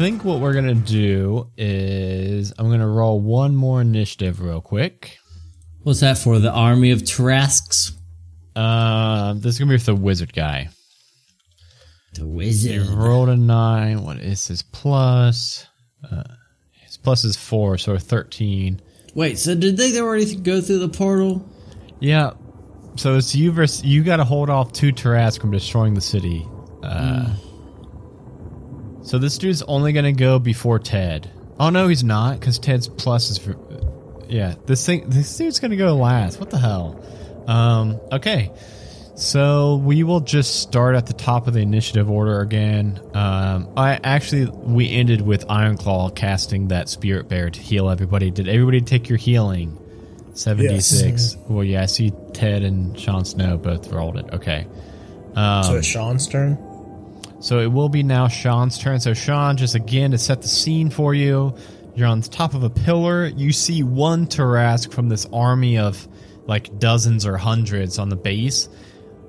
[0.00, 5.18] think what we're gonna do is I'm gonna roll one more initiative real quick.
[5.82, 6.38] What's that for?
[6.38, 7.92] The army of Tarrasques?
[8.56, 10.70] Uh, this is gonna be with the wizard guy.
[12.14, 12.86] The wizard.
[12.86, 14.02] rolled a nine.
[14.02, 15.66] What is his plus?
[16.10, 16.22] Uh,
[16.80, 18.80] his plus is four, so thirteen.
[19.14, 21.46] Wait, so did they already go through the portal?
[21.98, 22.30] Yeah.
[22.96, 24.02] So it's you versus you.
[24.02, 26.48] Got to hold off two Tarrasque from destroying the city.
[26.82, 27.34] Uh,
[29.02, 31.30] So this dude's only gonna go before Ted.
[31.58, 33.38] Oh no, he's not, because Ted's plus is.
[33.38, 33.56] For,
[34.28, 35.08] yeah, this thing.
[35.08, 36.38] This dude's gonna go last.
[36.38, 37.02] What the hell?
[37.46, 38.00] Um.
[38.12, 38.52] Okay.
[39.16, 42.98] So we will just start at the top of the initiative order again.
[43.12, 48.30] Um, I actually we ended with Ironclaw casting that Spirit Bear to heal everybody.
[48.30, 49.76] Did everybody take your healing?
[50.32, 51.36] Seventy six.
[51.48, 54.32] Well, yeah, I see Ted and Sean Snow both rolled it.
[54.32, 54.66] Okay.
[55.34, 56.56] Um, so it's Sean's turn.
[57.40, 59.00] So it will be now Sean's turn.
[59.00, 61.54] So Sean, just again to set the scene for you,
[61.94, 63.26] you're on top of a pillar.
[63.26, 66.06] You see one Tarrasque from this army of
[66.46, 68.68] like dozens or hundreds on the base.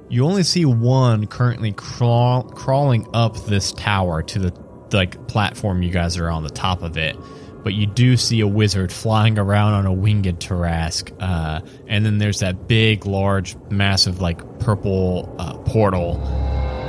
[0.09, 4.53] You only see one currently crawl, crawling up this tower to the
[4.91, 7.15] like platform you guys are on the top of it.
[7.63, 12.17] But you do see a wizard flying around on a winged Tarrasque, uh, and then
[12.17, 16.17] there's that big, large, massive, like purple uh, portal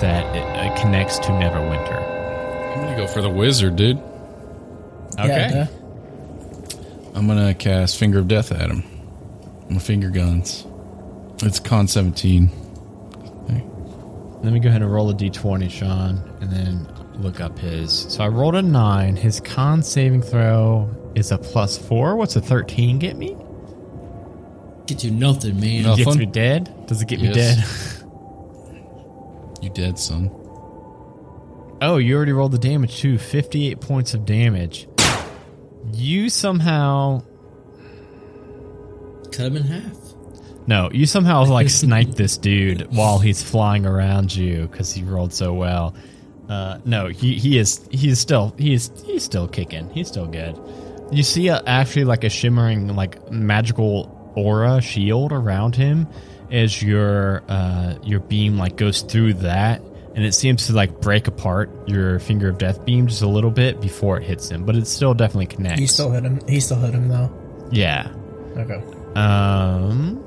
[0.03, 2.77] that it, uh, connects to Neverwinter.
[2.77, 3.99] I'm gonna go for the wizard, dude.
[5.19, 5.27] Okay.
[5.51, 5.67] Yeah,
[7.15, 8.83] I'm gonna cast Finger of Death at him.
[9.71, 10.67] My finger guns.
[11.43, 12.51] It's con 17.
[14.43, 17.93] Let me go ahead and roll a d20, Sean, and then look up his.
[18.09, 19.15] So I rolled a 9.
[19.15, 22.17] His con saving throw is a plus 4.
[22.17, 23.37] What's a 13 get me?
[24.87, 25.85] Get you nothing, man.
[25.85, 25.95] No.
[25.97, 26.87] Gets me dead?
[26.89, 27.57] Does it get me Yes.
[27.93, 27.99] dead?
[29.63, 30.31] You dead, son.
[31.81, 33.17] oh, you already rolled the damage too.
[33.17, 34.89] 58 points of damage.
[35.93, 37.23] You somehow.
[39.31, 39.97] Cut him in half.
[40.67, 45.33] No, you somehow like sniped this dude while he's flying around you because he rolled
[45.33, 45.95] so well.
[46.49, 49.89] Uh, no, he he is he's still he is he's still kicking.
[49.91, 50.59] He's still good.
[51.11, 56.07] You see a, actually like a shimmering like magical aura shield around him
[56.53, 59.83] as your uh, your beam like goes through that,
[60.15, 63.51] and it seems to like break apart your finger of death beam just a little
[63.51, 65.81] bit before it hits him, but it still definitely connects.
[65.81, 66.41] You still hit him.
[66.47, 67.31] He still hit him though.
[67.73, 68.13] yeah.
[68.57, 68.83] Okay.
[69.15, 70.23] Um,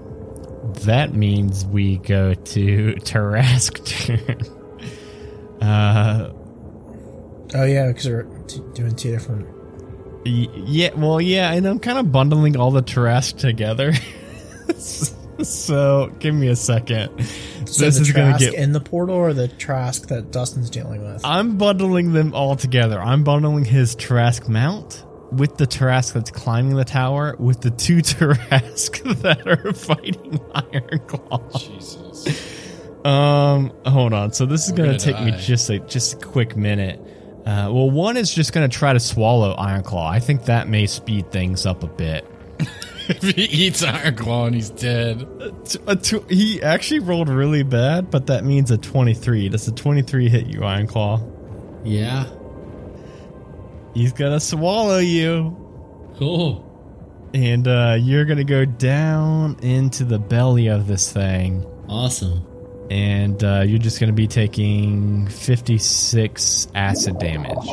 [0.85, 5.61] that means we go to Tarrasque turn.
[5.61, 6.31] uh,
[7.53, 9.47] Oh yeah, because we're t- doing two different.
[10.25, 13.93] y- yeah, well, yeah, and I'm kind of bundling all the Tarrasque together.
[15.43, 17.09] so give me a second.
[17.67, 18.53] So this the is gonna get.
[18.53, 21.21] in the portal or the Trask that Dustin's dealing with.
[21.25, 22.99] I'm bundling them all together.
[22.99, 27.97] I'm bundling his Tarrasque mount with the Tarrasque that's climbing the tower with the two
[28.01, 31.59] Tarrasque that are fighting Ironclaw.
[31.59, 32.27] Jesus.
[33.05, 34.33] Um, hold on.
[34.33, 36.99] So this is We're gonna, gonna take me just a just a quick minute.
[37.45, 40.09] Uh, well, one is just gonna try to swallow Ironclaw.
[40.09, 42.25] I think that may speed things up a bit.
[43.09, 45.27] if he eats Iron Claw and he's dead.
[45.65, 49.49] T- a tw- he actually rolled really bad, but that means a twenty-three.
[49.49, 51.21] Does a twenty-three hit you, Ironclaw?
[51.83, 52.25] Yeah.
[53.93, 55.55] He's gonna swallow you,
[56.17, 57.29] Cool.
[57.33, 61.65] and uh, you're gonna go down into the belly of this thing.
[61.87, 62.45] Awesome.
[62.89, 67.67] and uh, you're just going to be taking 56 acid damage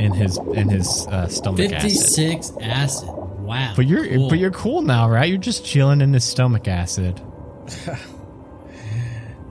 [0.00, 1.82] in his in his uh, stomach acid.
[1.92, 3.08] 56 acid.
[3.46, 3.72] Wow.
[3.76, 4.28] But you're Cool.
[4.28, 5.28] but you're cool now, right?
[5.28, 7.20] You're just chilling in the stomach acid.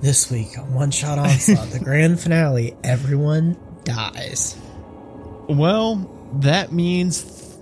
[0.02, 4.56] This week on One Shot Onslaught, the grand finale, everyone dies.
[5.50, 7.58] Well, that means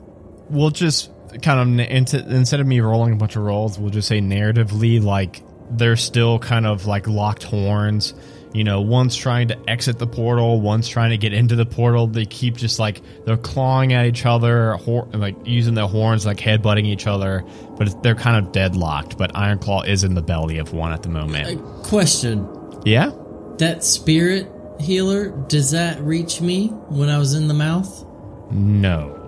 [0.49, 1.09] we'll just
[1.41, 5.01] kind of into, instead of me rolling a bunch of rolls, we'll just say narratively
[5.01, 5.41] like
[5.71, 8.13] they're still kind of like locked horns.
[8.53, 12.05] You know, one's trying to exit the portal, one's trying to get into the portal.
[12.05, 16.37] They keep just like they're clawing at each other, hor- like using their horns, like
[16.37, 17.43] headbutting each other.
[17.77, 19.17] But it's, they're kind of deadlocked.
[19.17, 21.63] But Ironclaw is in the belly of one at the A moment.
[21.83, 22.47] question.
[22.85, 23.11] Yeah.
[23.57, 28.05] That spirit healer, does that reach me when I was in the mouth?
[28.51, 29.19] No,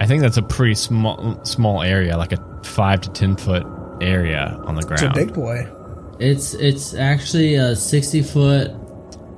[0.00, 3.66] I think that's a pretty small small area, like a five to ten foot
[4.00, 5.02] area on the ground.
[5.02, 5.66] It's a big boy.
[6.18, 8.68] It's it's actually a 60 foot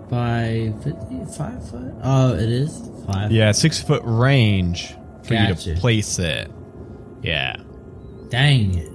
[0.09, 1.95] by 55 foot.
[2.03, 3.31] Oh, it is five.
[3.33, 4.95] Yeah, six foot range
[5.25, 6.51] for you to place it.
[7.23, 7.57] Yeah.
[8.29, 8.93] Dang it.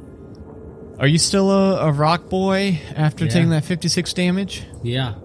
[1.00, 3.32] Are you still a, a rock boy after Yeah.
[3.32, 4.64] taking that 56 damage?
[4.84, 5.16] Yeah.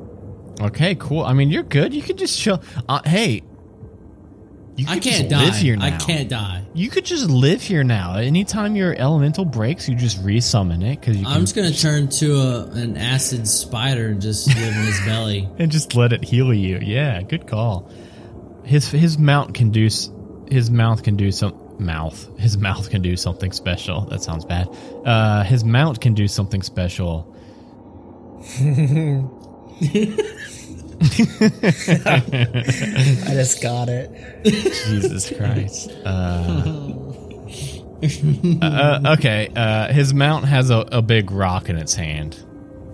[0.61, 1.23] Okay, cool.
[1.25, 1.95] I mean, you're good.
[1.95, 2.61] You can just chill.
[2.89, 3.43] Uh, hey,
[4.79, 5.45] you I can't just die.
[5.45, 5.87] live here now.
[5.87, 6.63] I can't die.
[6.73, 8.17] You could just live here now.
[8.17, 12.37] Anytime your elemental breaks, you just resummon it because you I'm just gonna turn to
[12.37, 15.49] a, an acid spider and just live in his belly.
[15.59, 16.79] and just let it heal you.
[16.81, 17.91] Yeah, good call.
[18.65, 19.89] His his mount can do
[20.49, 22.39] his mouth can do some mouth.
[22.39, 24.03] His mouth can do something special.
[24.03, 24.69] That sounds bad.
[25.05, 27.35] Uh, his mount can do something special.
[31.01, 31.07] I
[33.31, 34.11] just got it.
[34.45, 35.91] Jesus Christ.
[36.05, 36.93] Uh,
[38.63, 42.37] uh, okay, uh, his mount has a, a big rock in its hand,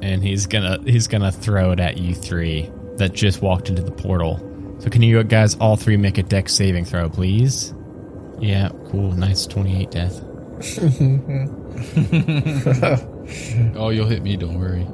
[0.03, 3.93] and he's gonna he's gonna throw it at you three that just walked into the
[3.93, 4.39] portal.
[4.81, 7.73] So can you guys all three make a dex saving throw, please?
[8.39, 10.23] Yeah, cool, nice twenty eight death.
[13.77, 14.37] Oh, you'll hit me.
[14.37, 14.87] Don't worry.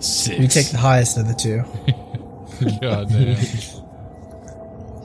[0.00, 0.38] Six.
[0.38, 1.62] You take the highest of the two.
[2.80, 3.36] God damn.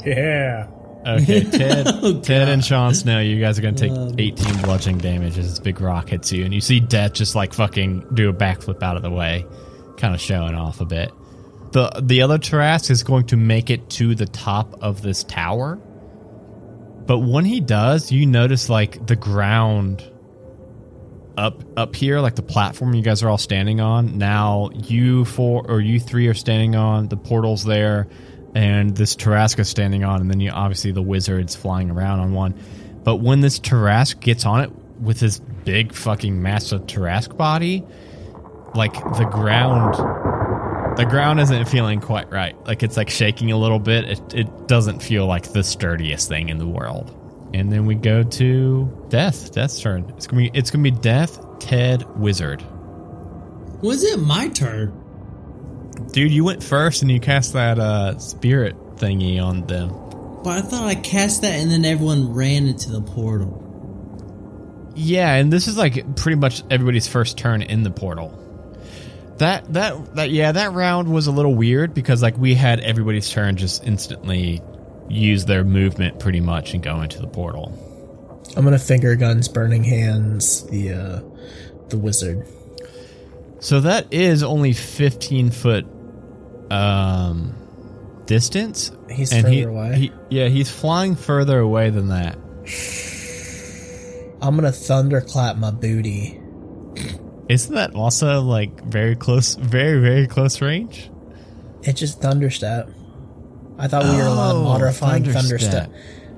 [0.06, 0.68] Yeah.
[1.06, 5.00] Okay, Ted, oh, Ted and Sean Snow, you guys are gonna take um, 18 bludgeoning
[5.00, 8.30] damage as this big rock hits you, and you see Death just like fucking do
[8.30, 9.46] a backflip out of the way,
[9.98, 11.12] kind of showing off a bit.
[11.72, 15.78] the The other Tarask is going to make it to the top of this tower,
[17.08, 20.08] but when he does, you notice like the ground
[21.38, 24.18] up up here, like the platform you guys are all standing on.
[24.18, 28.08] Now you four or you three are standing on the portals there,
[28.56, 32.56] and this Tarrasque standing on, and then you obviously the wizard's flying around on one.
[33.04, 37.84] But when this Tarrasque gets on it with his big fucking massive Tarrasque body,
[38.76, 39.96] like the ground
[40.98, 42.56] the ground isn't feeling quite right.
[42.68, 44.06] Like it's like shaking a little bit.
[44.06, 47.18] It it doesn't feel like the sturdiest thing in the world.
[47.54, 49.52] And then we go to Death.
[49.52, 50.12] Death's turn.
[50.16, 52.64] It's gonna be it's gonna be Death, Ted, Wizard.
[53.82, 54.98] Was it my turn?
[56.12, 59.90] Dude, you went first and you cast that uh spirit thingy on them.
[60.44, 63.68] But I thought I cast that and then everyone ran into the portal.
[64.96, 68.38] Yeah, and this is like pretty much everybody's first turn in the portal.
[69.38, 73.30] That that that yeah, that round was a little weird because like we had everybody's
[73.30, 74.62] turn just instantly
[75.12, 77.78] use their movement pretty much and go into the portal.
[78.56, 81.22] I'm gonna finger guns, burning hands, the uh,
[81.90, 82.48] the wizard.
[83.60, 85.86] So that is only 15 foot
[86.72, 87.56] um
[88.26, 88.92] distance.
[89.10, 89.96] He's and further he, away.
[89.96, 92.38] he- yeah, he's flying further away than that.
[94.42, 96.40] I'm gonna thunderclap my booty.
[97.48, 101.10] Isn't that also like very close, very very close range?
[101.84, 102.90] It just thunderstep.
[103.82, 105.92] I thought we were allowed Oh, modifying thunderstep.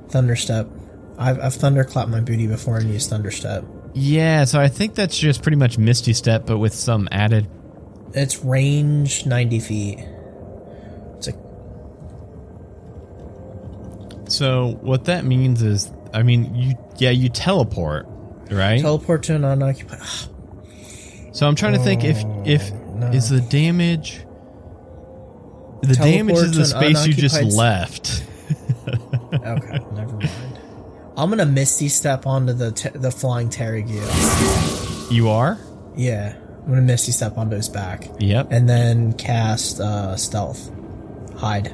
[0.08, 0.70] thunderstep.
[1.18, 3.66] I've, I've thunderclapped my booty before and used thunderstep.
[3.94, 7.48] Yeah, so I think that's just pretty much Misty Step, but with some added.
[8.14, 10.00] It's range 90 feet.
[11.18, 11.34] It's a
[14.30, 18.08] So what that means is, I mean, you yeah, you teleport,
[18.50, 18.80] right?
[18.82, 20.00] teleport to an unoccupied.
[21.34, 23.08] so I'm trying to think if if oh, no.
[23.08, 24.22] is the damage.
[25.84, 28.24] The damage is the space you just left.
[29.34, 30.60] Okay, never mind.
[31.16, 35.12] I'm gonna misty step onto the the flying Terragios.
[35.12, 35.58] You are?
[35.96, 38.48] Yeah, I'm gonna misty step onto his back, Yep.
[38.52, 40.72] and then cast uh, stealth,
[41.38, 41.74] hide.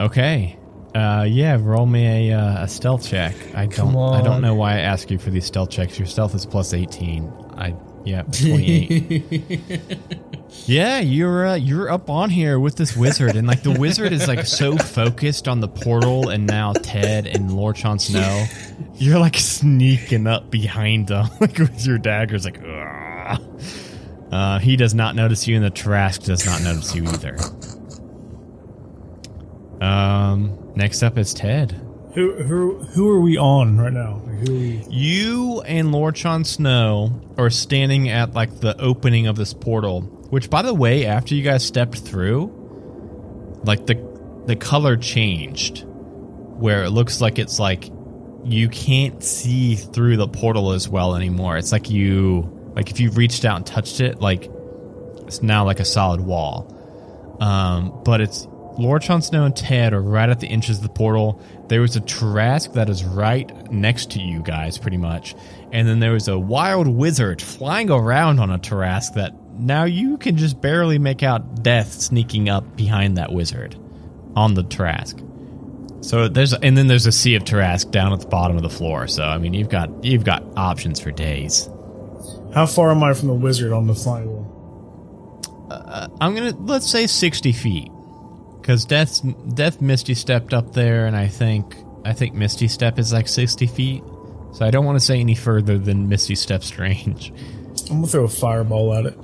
[0.00, 0.56] Okay.
[0.94, 3.34] Uh, yeah, roll me a, uh, a stealth check.
[3.54, 3.92] I don't.
[3.92, 5.98] Come I don't know why I ask you for these stealth checks.
[5.98, 7.30] Your stealth is plus eighteen.
[7.56, 7.74] I
[8.08, 9.98] yeah, twenty eight.
[10.66, 14.26] yeah, you're uh, you're up on here with this wizard, and like the wizard is
[14.26, 18.46] like so focused on the portal, and now Ted and Lord Jon Snow,
[18.94, 22.62] you're like sneaking up behind them, like with your daggers, like.
[22.62, 23.40] "Ugh."
[24.30, 27.38] Uh, he does not notice you, and the Trask does not notice you either.
[29.80, 31.80] Um, next up is Ted.
[32.18, 34.20] Who who who are we on right now?
[34.42, 34.84] We?
[34.90, 40.50] You and Lord Jon Snow are standing at like the opening of this portal, which
[40.50, 43.94] by the way, after you guys stepped through, like the
[44.46, 47.88] the color changed where it looks like it's like
[48.42, 51.56] you can't see through the portal as well anymore.
[51.56, 54.50] It's like you like if you reached out and touched it, like
[55.18, 56.74] it's now like a solid wall.
[57.40, 58.48] Um, but it's
[58.78, 61.40] Lord Jon Snow and Ted are right at the entrance of the portal.
[61.68, 65.34] There was a Trask that is right next to you guys, pretty much.
[65.70, 70.16] And then there was a wild wizard flying around on a Tarrasque that now you
[70.16, 73.76] can just barely make out Death sneaking up behind that wizard
[74.34, 75.24] on the Tarrasque.
[76.00, 78.70] So there's and then there's a sea of Tarrasque down at the bottom of the
[78.70, 79.08] floor.
[79.08, 81.68] So I mean you've got you've got options for days.
[82.54, 85.66] How far am I from the wizard on the flying wall?
[85.70, 87.90] Uh, I'm gonna let's say sixty feet,
[88.68, 89.22] because Death
[89.54, 93.66] Death Misty stepped up there, and I think I think Misty Step is like sixty
[93.66, 94.02] feet.
[94.52, 97.32] So I don't want to say any further than Misty Step's range.
[97.90, 99.18] I'm gonna throw a fireball at it.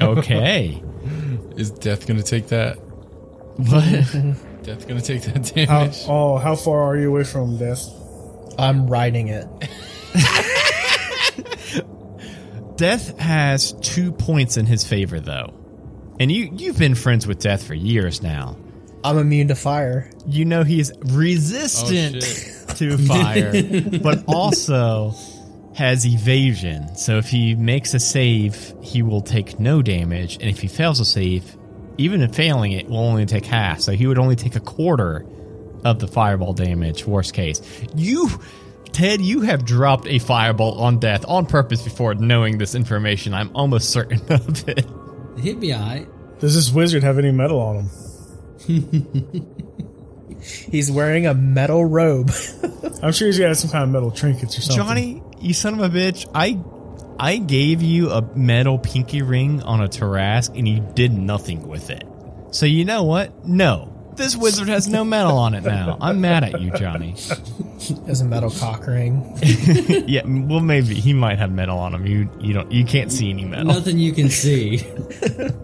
[0.00, 0.80] Okay,
[1.56, 2.76] Is death gonna take that?
[2.76, 3.82] What?
[4.62, 6.04] Death gonna take that How, damage?
[6.06, 7.84] oh, how far are you away from death?
[8.58, 9.46] I'm riding it.
[12.76, 15.54] Death has two points in his favor, though,
[16.18, 18.56] and you you've been friends with Death for years now.
[19.04, 20.10] I'm immune to fire.
[20.26, 22.24] You know he's resistant
[22.68, 23.52] Oh, to fire,
[24.02, 25.12] but also
[25.74, 26.94] has evasion.
[26.96, 31.00] So if he makes a save, he will take no damage, and if he fails
[31.00, 31.56] a save,
[31.98, 33.80] even if failing it, will only take half.
[33.80, 35.24] So he would only take a quarter
[35.84, 37.06] of the fireball damage.
[37.06, 37.60] Worst case,
[37.94, 38.28] you.
[38.92, 43.34] Ted, you have dropped a fireball on death on purpose before knowing this information.
[43.34, 44.86] I'm almost certain of it.
[45.38, 46.08] He'd be alright.
[46.38, 47.90] Does this wizard have any metal on him?
[50.40, 52.30] He's wearing a metal robe.
[53.02, 54.84] I'm sure he's got some kind of metal trinkets or something.
[54.84, 56.28] Johnny, you son of a bitch!
[56.34, 56.60] I
[57.18, 61.90] I gave you a metal pinky ring on a Tarrasque, and you did nothing with
[61.90, 62.04] it.
[62.50, 63.46] So you know what?
[63.46, 65.96] No, this wizard has no metal on it now.
[66.00, 67.12] I'm mad at you, Johnny.
[68.06, 69.38] Has a metal cock ring.
[69.42, 72.06] yeah, well, maybe he might have metal on him.
[72.06, 73.66] You you don't you can't see any metal.
[73.66, 74.86] Nothing you can see.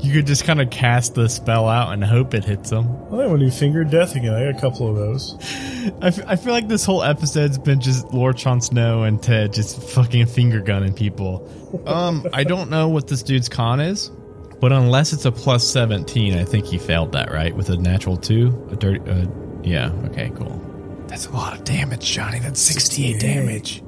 [0.00, 2.86] You could just kind of cast the spell out and hope it hits him.
[2.86, 4.32] I think we'll do finger death again.
[4.32, 5.34] I got a couple of those.
[6.00, 9.52] I, f- I feel like this whole episode's been just Lord Jon Snow and Ted
[9.52, 11.46] just fucking finger gunning people.
[11.84, 14.10] Um, I don't know what this dude's con is,
[14.60, 17.54] but unless it's a plus 17, I think he failed that, right?
[17.54, 18.68] With a natural 2?
[18.72, 19.26] A dirty, uh,
[19.62, 20.64] yeah, okay, cool.
[21.06, 22.38] That's a lot of damage, Johnny.
[22.38, 23.82] That's 68 damage.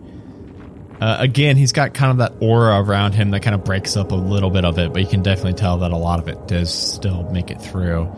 [1.01, 4.13] Uh, again, he's got kind of that aura around him that kind of breaks up
[4.13, 6.47] a little bit of it, but you can definitely tell that a lot of it
[6.47, 8.11] does still make it through.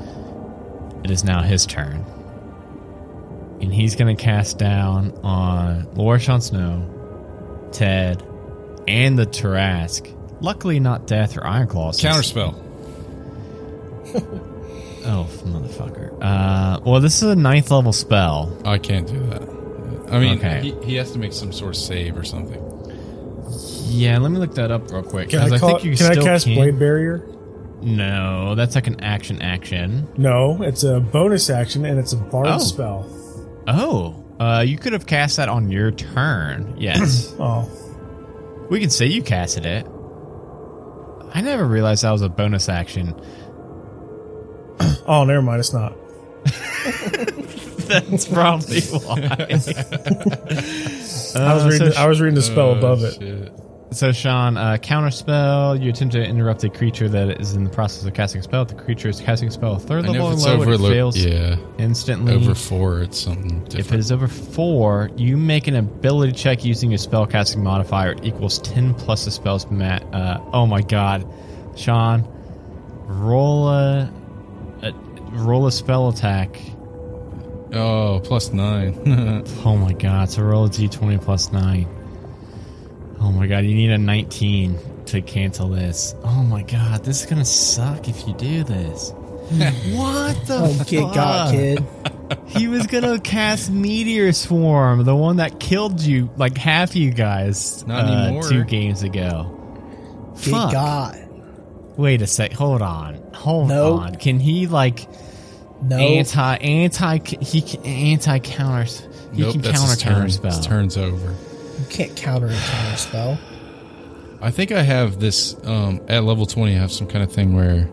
[1.04, 2.04] It is now his turn
[3.62, 8.22] and he's going to cast down on Lord Jon Snow, Ted,
[8.88, 10.18] and the Tarrasque.
[10.42, 11.94] Luckily, not Death or Ironclaw.
[11.94, 12.58] since- Counterspell.
[15.04, 16.16] Oh, motherfucker.
[16.22, 18.56] Uh, well, this is a ninth level spell.
[18.64, 19.42] I can't do that.
[20.12, 20.60] I mean, Okay.
[20.60, 22.62] he, he has to make some sort of save or something.
[23.88, 25.30] Yeah, let me look that up real quick.
[25.30, 27.26] Can 'cause I, call, think you can I still cast can- blade barrier?
[27.82, 30.06] No, that's like an action action.
[30.16, 32.58] No, it's a bonus action and it's a bard Oh.
[32.58, 33.06] spell.
[33.66, 36.74] Oh, uh, you could have cast that on your turn.
[36.78, 37.34] Yes.
[37.40, 37.68] Oh,
[38.70, 39.84] we can say you casted it.
[41.34, 43.14] I never realized that was a bonus action.
[45.06, 45.60] oh, never mind.
[45.60, 45.94] It's not.
[47.88, 49.46] That's probably why.
[51.34, 51.92] I was reading.
[51.92, 53.14] so I was reading the spell Oh, above it.
[53.14, 53.52] shit.
[53.92, 55.82] So, Sean, uh, counterspell.
[55.82, 58.62] You attempt to interrupt a creature that is in the process of casting a spell.
[58.62, 61.16] If the creature is casting a spell a third level and lower, over, it fails
[61.16, 62.34] yeah, instantly.
[62.34, 63.74] over four, it's something different.
[63.80, 68.12] if it is over four, you make an ability check using your spell casting modifier.
[68.12, 70.02] It equals 10 plus the spell's mat.
[70.12, 71.26] Uh, oh my god.
[71.76, 72.26] Sean,
[73.06, 74.12] roll a,
[74.82, 74.92] a,
[75.32, 76.60] roll a spell attack.
[77.74, 79.42] oh, plus nine.
[79.64, 82.01] Oh my god, so roll a d20 plus 9.
[83.24, 86.14] Oh my god, you need a 19 to cancel this.
[86.24, 89.12] Oh my god, this is gonna suck if you do this.
[89.52, 91.14] what the Oh, get fuck?
[91.14, 91.84] got, kid.
[92.46, 97.86] He was gonna cast Meteor Swarm, the one that killed you, like half you guys,
[97.86, 98.42] Not uh, anymore.
[98.48, 100.32] two games ago.
[100.36, 100.72] Get Fuck.
[100.72, 101.16] got.
[101.98, 102.52] Wait a sec.
[102.52, 103.16] Hold on.
[103.34, 104.00] Hold Nope.
[104.00, 104.14] on.
[104.16, 105.06] Can he like
[105.82, 105.96] No.
[105.98, 109.06] anti anti he can- anti counters?
[109.34, 110.12] He nope, can that's counter his turn.
[110.12, 110.60] counter His spell.
[110.62, 111.34] turn's over.
[111.92, 113.38] You can't counter a counter spell.
[114.40, 116.74] I think I have this um, at level twenty.
[116.74, 117.86] I have some kind of thing where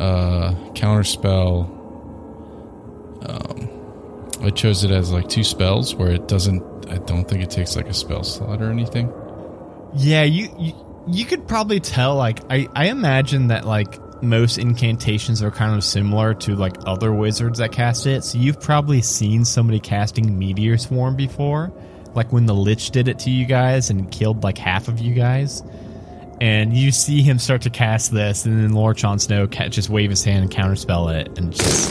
[0.00, 1.76] uh, counter spell.
[3.22, 3.68] Um,
[4.42, 6.90] I chose it as like two spells where it doesn't.
[6.90, 9.12] I don't think it takes like a spell slot or anything.
[9.94, 10.72] Yeah, you, you
[11.06, 12.16] you could probably tell.
[12.16, 17.14] Like, I I imagine that like most incantations are kind of similar to like other
[17.14, 18.24] wizards that cast it.
[18.24, 21.72] So you've probably seen somebody casting Meteor Swarm before,
[22.14, 25.14] like when the Lich did it to you guys and killed like half of you
[25.14, 25.62] guys.
[26.40, 30.08] And you see him start to cast this, and then Lord Jon Snow just wave
[30.08, 31.90] his hand and counterspell it, and just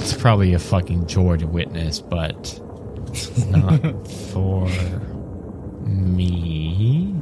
[0.00, 2.60] it's probably a fucking joy to witness, but
[3.50, 4.68] not for
[5.86, 7.14] me.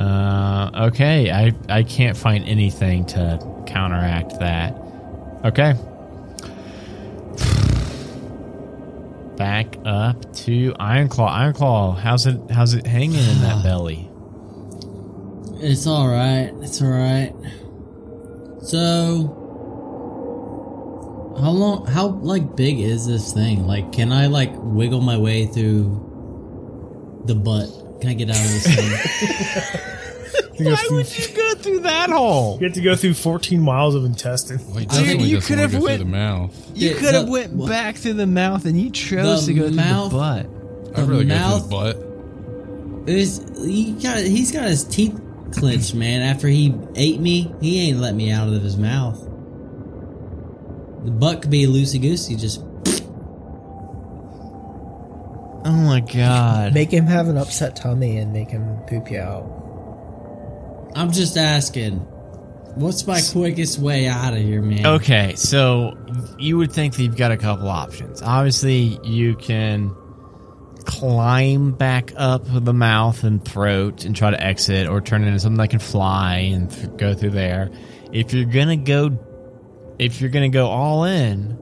[0.00, 3.38] Uh, okay, I I can't find anything to
[3.68, 4.74] counteract that.
[5.44, 5.74] Okay.
[9.40, 11.54] Back up to Ironclaw.
[11.54, 14.06] Ironclaw, how's it how's it hanging in that belly?
[15.62, 16.52] It's all right.
[16.60, 17.32] It's all right.
[18.62, 19.34] So,
[21.40, 21.86] how long?
[21.86, 23.66] How like big is this thing?
[23.66, 27.70] Like, can I like wiggle my way through the butt?
[28.02, 29.90] Can I get out of this thing?
[30.58, 32.58] You, go Why through- would you go through that hole?
[32.60, 34.60] you have to go through 14 miles of intestine.
[34.74, 36.70] Well, Dude, you could have go through went- the mouth.
[36.74, 39.58] You Yeah, could have went what- back through the mouth, and you chose The to
[39.60, 40.46] go mouth- through the butt.
[40.98, 42.04] I'd rather mouth- go through the
[43.04, 43.08] butt.
[43.08, 44.18] Is he got?
[44.18, 45.18] He's got his teeth
[45.52, 46.20] clenched, man.
[46.20, 49.18] After he ate me, he ain't let me out of his mouth.
[51.04, 52.36] The butt could be loosey goosey.
[52.36, 52.62] Just
[55.64, 56.72] Oh my god!
[56.74, 59.44] Make him have an upset tummy and make him poop you out.
[60.94, 62.06] I'm just asking.
[62.76, 64.86] What's my quickest way out of here, man?
[64.86, 65.96] Okay, so
[66.38, 68.22] you would think that you've got a couple options.
[68.22, 69.94] Obviously, you can
[70.84, 75.58] climb back up the mouth and throat and try to exit, or turn into something
[75.58, 77.70] that can fly and th- go through there.
[78.12, 79.18] If you're gonna go,
[79.98, 81.58] if you're gonna go all in,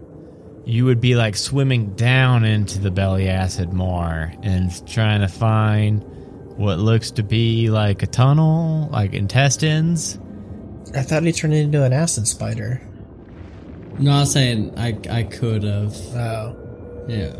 [0.66, 6.04] you would be like swimming down into the belly acid more and trying to find
[6.58, 10.18] what looks to be like a tunnel, like intestines.
[10.94, 12.82] I thought he turned into an acid spider.
[13.98, 15.94] No, I'm saying I I could have.
[16.14, 16.56] Oh.
[17.08, 17.36] Yeah.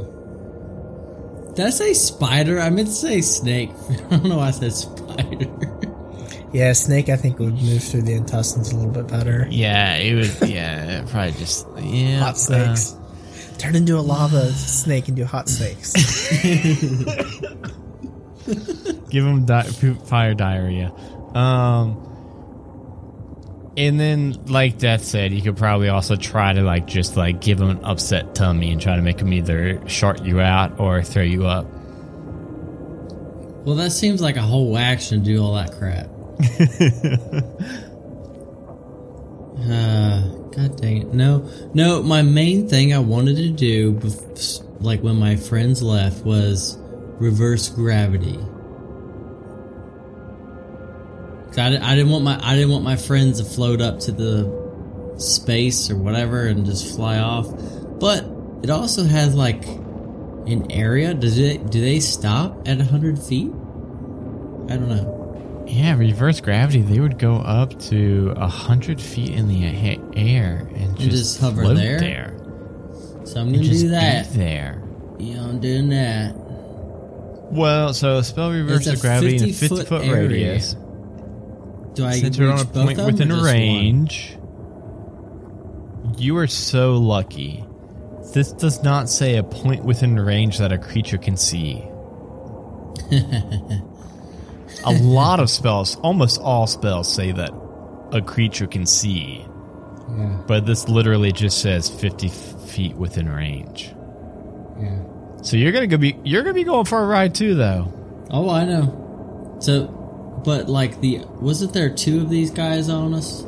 [1.55, 2.61] Did I say spider?
[2.61, 3.71] I meant to say snake.
[3.91, 5.51] I don't know why I said spider.
[6.53, 9.47] Yeah, snake I think would move through the intestines a little bit better.
[9.50, 10.49] Yeah, it would.
[10.49, 12.21] Yeah, probably just yeah.
[12.21, 12.97] Hot uh, snakes.
[13.59, 15.93] Turn into a lava snake and do hot snakes.
[19.11, 19.63] give him di-
[20.04, 20.93] fire diarrhea.
[21.34, 22.04] Um,
[23.76, 27.61] and then, like Death said, you could probably also try to like just like give
[27.61, 31.23] him an upset tummy and try to make him either short you out or throw
[31.23, 31.67] you up.
[33.65, 36.08] well, that seems like a whole action to do all that crap.
[39.71, 41.15] uh, God dang it.
[41.15, 44.00] No, no, my main thing I wanted to do,
[44.80, 46.76] like when my friends left, was
[47.19, 48.39] reverse gravity.
[51.57, 55.17] I, I didn't want my I didn't want my friends to float up to the
[55.19, 57.49] space or whatever and just fly off.
[57.99, 58.25] But
[58.63, 61.15] it also has like an area.
[61.15, 61.71] Does it?
[61.71, 63.49] Do they stop at hundred feet?
[63.49, 65.65] I don't know.
[65.67, 66.81] Yeah, reverse gravity.
[66.81, 69.67] They would go up to a hundred feet in the
[70.17, 71.99] air and just, just hover there?
[71.99, 72.37] there.
[73.25, 74.33] So I'm gonna do that.
[74.33, 74.83] there.
[75.19, 76.35] Yeah, I'm doing that.
[77.50, 80.75] Well, so spell reverses a gravity in a 50 50 foot foot radius.
[81.95, 83.45] Do I Centered on a both point within just one?
[83.52, 84.39] range.
[86.17, 87.65] You are so lucky.
[88.34, 91.82] This does not say a point within range that a creature can see.
[94.84, 97.50] a lot of spells, almost all spells, say that
[98.13, 99.45] a creature can see.
[100.11, 103.95] Yeah, But this literally just says 50 feet within range.
[104.80, 105.02] yeah.
[105.43, 107.93] So you're gonna go be you're gonna be going for a ride too, though.
[108.31, 109.57] Oh, I know.
[109.61, 109.87] So,
[110.45, 113.43] but like the wasn't there two of these guys on us,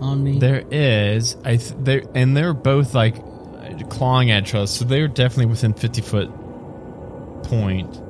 [0.00, 0.38] on me?
[0.38, 3.16] There is, I th- there, and they're both like
[3.90, 6.30] clawing at us, so they're definitely within fifty foot
[7.44, 8.00] point.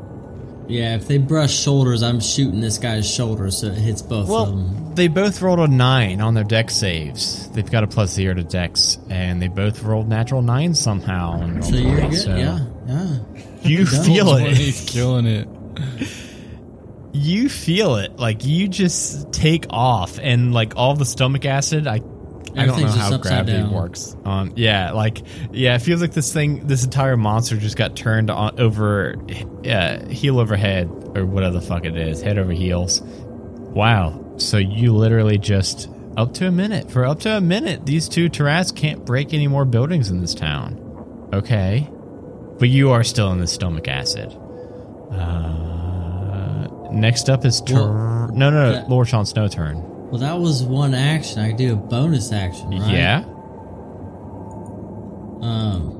[0.69, 0.97] yeah.
[0.97, 4.95] If they brush shoulders, I'm shooting this guy's shoulder, so it hits both of them.
[4.95, 7.49] they both rolled a nine on their dex saves.
[7.51, 11.61] They've got a plus zero to dex, and they both rolled natural nine somehow.
[11.61, 12.15] So you're good.
[12.15, 13.19] so Yeah, yeah.
[13.71, 14.57] You feel it.
[14.57, 15.49] He's killing it.
[17.13, 18.17] You feel it.
[18.17, 21.87] Like you just take off, and like all the stomach acid.
[21.87, 22.01] I.
[22.59, 23.71] I don't know how gravity down.
[23.71, 24.17] works.
[24.25, 28.31] Um, yeah, like yeah, it feels like this thing, this entire monster just got turned
[28.31, 29.17] on over,
[29.69, 33.03] uh, heel over head or whatever the fuck it is, head over heels.
[33.03, 34.23] Wow.
[34.39, 37.85] So you literally just up to a minute for up to a minute.
[37.85, 41.29] These two Taras can't break any more buildings in this town.
[41.35, 41.91] Okay,
[42.59, 44.33] but you are still in the stomach acid.
[45.13, 49.83] Uh, next up is tur- Well, no, no, no, that- Lord Sean Snow turn.
[50.11, 51.41] Well, that was one action.
[51.41, 52.93] I could do a bonus action, right?
[52.93, 53.25] Yeah.
[55.43, 55.93] Um.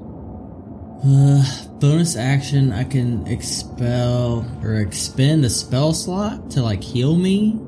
[1.05, 1.45] Uh,
[1.79, 2.73] bonus action.
[2.73, 7.59] I can expel or expend a spell slot to like heal me.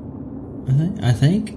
[0.67, 1.03] I think.
[1.03, 1.49] I think.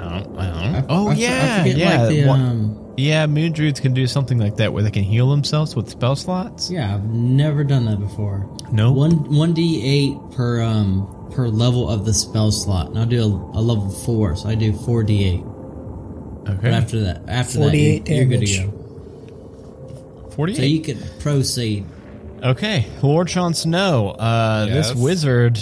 [0.00, 3.26] I don't, I don't I- oh I yeah, I forget, yeah, Like the, um, yeah.
[3.26, 6.70] Moon druids can do something like that where they can heal themselves with spell slots.
[6.70, 8.48] yeah, I've never done that before.
[8.72, 8.92] No.
[8.92, 13.22] One one d eight per um per level of the spell slot, and I'll do
[13.22, 15.42] a, a level four, so I do four d eight.
[16.44, 16.70] But Okay.
[16.70, 18.56] after that, after 48 that, you're, you're good damage.
[18.58, 20.30] to go.
[20.30, 20.56] Forty-eight.
[20.56, 21.84] So you can proceed.
[22.42, 24.10] Okay, Lord Sean Snow.
[24.10, 25.58] Uh, this wizard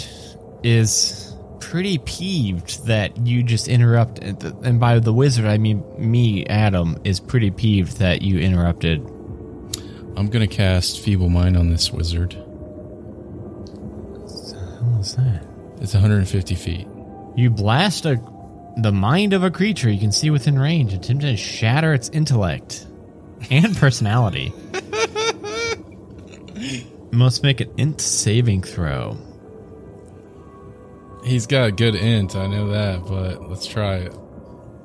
[0.63, 1.26] is
[1.69, 4.19] pretty peeved that you just interrupt.
[4.19, 9.01] And by the wizard, I mean me, Adam, is pretty peeved that you interrupted.
[10.15, 12.35] I'm gonna cast Feeble Mind on this wizard.
[14.75, 15.45] What was that?
[15.81, 16.87] It's 150 feet.
[17.35, 18.15] You blast a
[18.77, 22.87] the mind of a creature you can see within range, attempting to shatter its intellect
[23.49, 24.53] and personality.
[27.11, 29.17] Must make an int saving throw.
[31.23, 34.15] He's got a good int, I know that, but let's try it.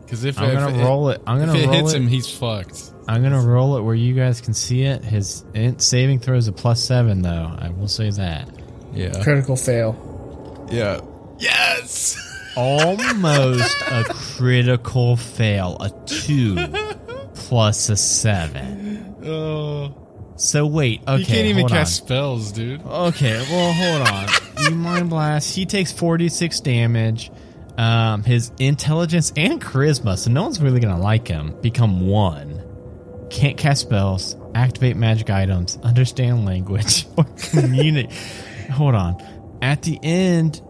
[0.03, 1.23] Because if, I'm if gonna roll it.
[1.27, 1.97] I'm gonna if it roll hits it.
[1.97, 2.93] him, he's fucked.
[3.09, 5.05] I'm gonna roll it where you guys can see it.
[5.05, 7.57] His int saving throw is a plus seven, though.
[7.59, 8.49] I will say that.
[8.93, 9.23] Yeah.
[9.23, 10.69] Critical fail.
[10.71, 11.01] Yeah.
[11.39, 12.19] Yes.
[12.57, 15.79] Almost a critical fail.
[15.81, 16.57] A two
[17.35, 19.17] plus a seven.
[19.25, 19.95] Oh.
[20.37, 21.03] So wait.
[21.03, 21.19] Okay.
[21.19, 22.83] you can't even hold cast spells, dude.
[22.85, 24.29] Okay, well, hold on.
[24.69, 25.55] You mind blast.
[25.55, 27.31] He takes 46 damage.
[27.79, 32.63] Um, his intelligence and charisma, so no one's really gonna like him, become one.
[33.31, 38.13] Can't cast spells, activate magic items, understand language, or communicate.
[38.71, 39.17] hold on.
[39.63, 40.61] At the end,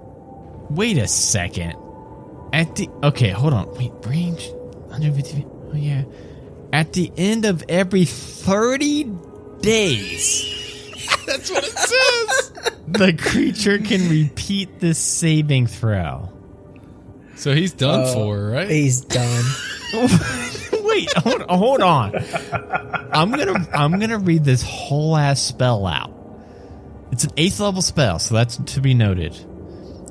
[0.70, 1.74] wait a second.
[2.52, 3.74] At the okay, hold on.
[3.74, 4.48] Wait, range
[4.86, 5.36] 150.
[5.36, 5.46] feet.
[5.50, 6.04] Oh yeah.
[6.72, 9.10] At the end of every 30
[9.60, 10.61] days.
[11.26, 12.52] That's what it says.
[12.88, 16.30] the creature can repeat this saving throw.
[17.36, 18.14] so he's done Oh.
[18.14, 18.68] for, right?
[18.70, 19.44] He's done.
[20.84, 22.14] Wait, hold, hold on.
[23.12, 26.10] I'm gonna I'm gonna read this whole ass spell out.
[27.12, 29.34] It's an eighth level spell, so that's to be noted.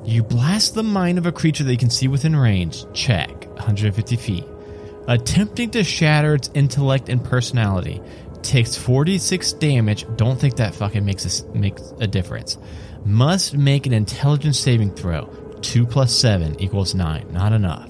[0.04, 2.84] You blast the mind of a creature that you can see within range.
[2.92, 4.44] Check 150 feet.
[5.08, 8.00] Attempting to shatter its intellect and personality
[8.42, 10.06] takes 46 damage.
[10.16, 12.58] Don't think that fucking makes a, makes a difference.
[13.04, 15.26] Must make an intelligence saving throw.
[15.62, 17.32] 2 plus 7 equals 9.
[17.32, 17.88] Not enough.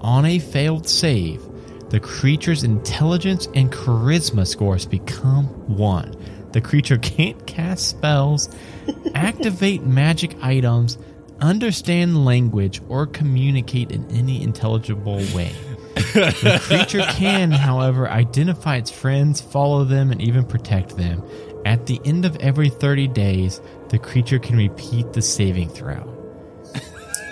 [0.00, 1.42] On a failed save,
[1.90, 6.50] the creature's intelligence and charisma scores become 1.
[6.52, 8.48] The creature can't cast spells,
[9.14, 10.98] activate magic items,
[11.40, 15.52] understand language, or communicate in any intelligible way.
[15.94, 21.22] The creature can, however, identify its friends, follow them, and even protect them.
[21.64, 26.00] At the end of every 30 days, the creature can repeat the saving throw.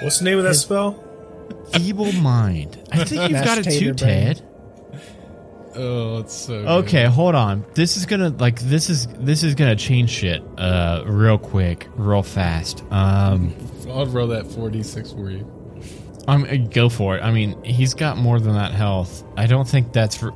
[0.02, 1.02] What's the name of that spell?
[1.72, 2.78] Feeble mind.
[2.92, 4.34] I think you've got it too, brain.
[4.34, 4.42] Ted.
[5.76, 6.54] oh, it's so.
[6.54, 7.64] Okay, hold on.
[7.74, 12.22] This is gonna like this is this is gonna change shit uh real quick, real
[12.22, 12.82] fast.
[12.90, 13.54] Um.
[13.88, 15.46] I'll roll that 4d6 for you.
[16.28, 17.22] I'm uh, go for it.
[17.22, 19.24] I mean, he's got more than that health.
[19.36, 20.32] I don't think that's r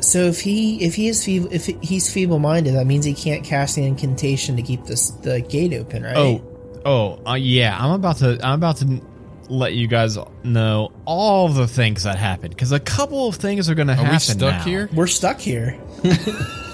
[0.00, 3.44] So if he if he is feeble if he's feeble minded, that means he can't
[3.44, 6.16] cast the incantation to keep this the gate open, right?
[6.16, 6.42] Oh,
[6.84, 7.76] oh, uh, yeah.
[7.78, 8.38] I'm about to.
[8.42, 9.00] I'm about to
[9.48, 13.74] let you guys know all the things that happened because a couple of things are
[13.74, 14.12] going to happen.
[14.12, 14.64] we stuck now.
[14.64, 14.88] here?
[14.94, 15.78] we're stuck here.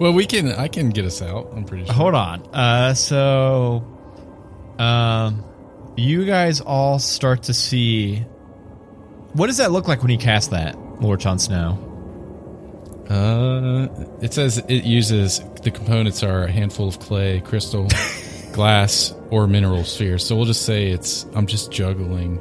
[0.00, 0.52] Well, we can.
[0.52, 1.50] I can get us out.
[1.52, 1.94] I'm pretty sure.
[1.94, 2.42] Hold on.
[2.54, 3.84] Uh, so,
[4.78, 5.44] um,
[5.98, 8.18] you guys all start to see.
[9.32, 11.84] What does that look like when you cast that, Lord Jon Snow?
[13.08, 13.88] Uh,
[14.20, 17.88] it says it uses the components are a handful of clay, crystal,
[18.52, 20.26] glass, or mineral spheres.
[20.26, 21.24] So we'll just say it's.
[21.34, 22.38] I'm just juggling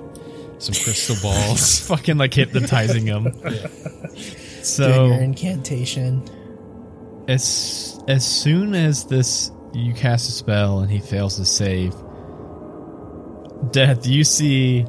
[0.60, 1.88] some crystal balls.
[1.88, 3.24] Fucking like hypnotizing him.
[3.32, 6.24] Doing your So incantation.
[7.30, 11.94] as as soon as this you cast a spell and he fails to save,
[13.72, 14.86] Death, you see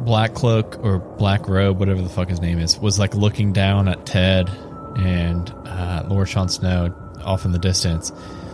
[0.00, 3.88] Black Cloak or Black Robe, whatever the fuck his name is, was like looking down
[3.88, 4.48] at Ted
[4.96, 8.10] and uh, Lord Sean Snow off in the distance,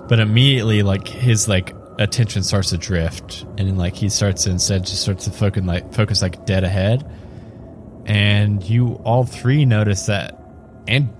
[0.09, 4.85] but immediately like his like attention starts to drift and then like he starts instead
[4.85, 7.09] just starts to focus like focus like dead ahead,
[8.07, 10.41] and you all three notice that,
[10.89, 11.11] and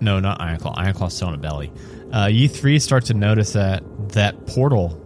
[0.00, 0.76] no, not Ironclaw.
[0.76, 1.72] Ironclaw's still in a belly.
[2.12, 5.04] Uh, you three start to notice that that portal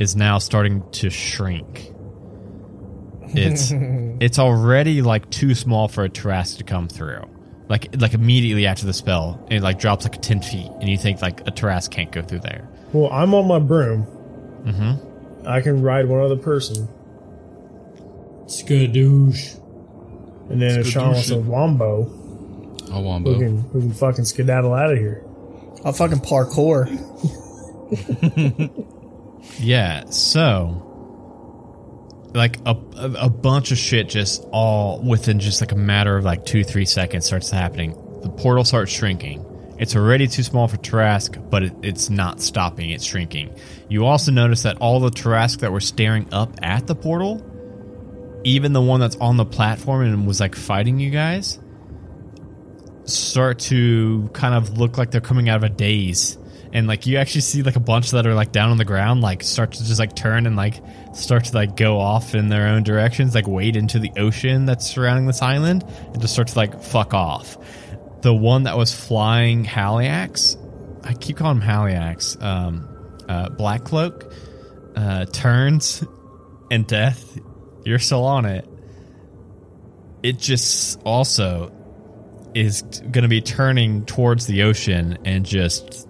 [0.00, 1.92] is now starting to shrink.
[3.28, 3.70] It's
[4.20, 7.22] it's already like too small for a Tarrasque to come through.
[7.68, 11.22] Like like immediately after the spell, it like drops like ten feet, and you think
[11.22, 12.68] like a Tarrasque can't go through there.
[12.92, 14.06] Well, I'm on my broom.
[14.64, 15.48] Mm-hmm.
[15.48, 16.88] I can ride one other person,
[18.46, 19.58] Skadoosh.
[20.50, 22.02] and then if Sean wants a wombo,
[22.90, 23.38] A we wombo.
[23.38, 25.24] can we can fucking skedaddle out of here.
[25.84, 26.86] I'll fucking parkour.
[29.58, 30.04] Yeah.
[30.10, 30.80] So,
[32.34, 36.44] like a, a bunch of shit just all within just like a matter of like
[36.44, 37.92] two three seconds starts happening.
[38.22, 39.44] The portal starts shrinking,
[39.78, 43.54] It's already too small for Tarrasque, but it, it's not stopping, it's shrinking.
[43.88, 47.42] You also notice that all the Tarrasque that were staring up at the portal,
[48.44, 51.60] even the one that's on the platform and was like fighting you guys,
[53.04, 56.38] start to kind of look like they're coming out of a daze.
[56.74, 59.20] And like you actually see like a bunch that are like down on the ground,
[59.20, 60.82] like start to just like turn and like
[61.14, 64.84] start to like go off in their own directions, like wade into the ocean that's
[64.84, 67.56] surrounding this island and just start to like fuck off.
[68.22, 70.58] The one that was flying Haliax,
[71.04, 72.88] I keep calling him Haliax, um,
[73.28, 74.32] uh, Black Cloak,
[74.96, 76.02] uh, turns
[76.72, 77.38] and death,
[77.84, 78.68] you're still on it.
[80.24, 81.70] It just also
[82.54, 86.08] is going to be turning towards the ocean and just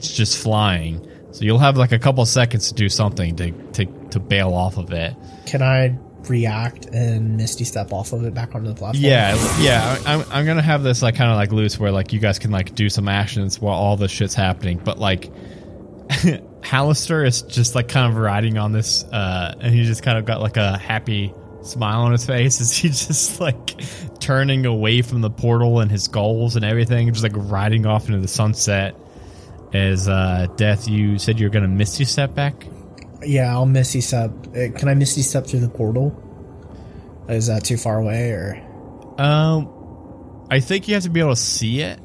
[0.00, 1.08] just flying.
[1.32, 4.76] So you'll have like a couple seconds to do something to to to bail off
[4.76, 5.14] of it.
[5.46, 9.02] Can I react and misty step off of it back onto the platform?
[9.02, 9.98] Yeah, yeah.
[10.06, 12.50] I'm I'm gonna have this like kind of like loose where like you guys can
[12.50, 15.30] like do some actions while all this shit's happening, but like.
[16.62, 20.24] Hallister is just like kind of riding on this, uh, and he just kind of
[20.24, 23.80] got like a happy smile on his face as he's just like
[24.20, 28.20] turning away from the portal and his goals and everything, just like riding off into
[28.20, 28.94] the sunset.
[29.72, 32.66] As uh, Death, you said you're gonna misty step back.
[33.22, 34.30] Yeah, I'll misty step.
[34.48, 36.18] Uh, Can I miss misty step through the portal?
[37.28, 38.60] Is that too far away or
[39.18, 39.68] Um,
[40.50, 41.98] I think you have to be able to see it,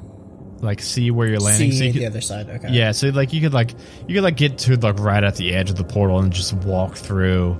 [0.61, 1.71] like see where you're landing.
[1.71, 2.49] see so you the could- other side?
[2.49, 2.69] Okay.
[2.71, 3.71] Yeah, so like you could like
[4.07, 6.53] you could like get to like right at the edge of the portal and just
[6.53, 7.59] walk through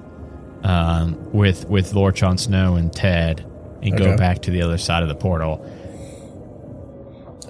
[0.64, 3.44] um with with Lord Jon Snow and Ted
[3.82, 5.64] and go back to the other side of the portal.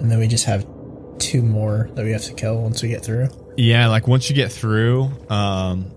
[0.00, 0.66] And then we just have
[1.18, 3.28] two more that we have to kill once we get through.
[3.56, 5.90] Yeah, like once you get through, um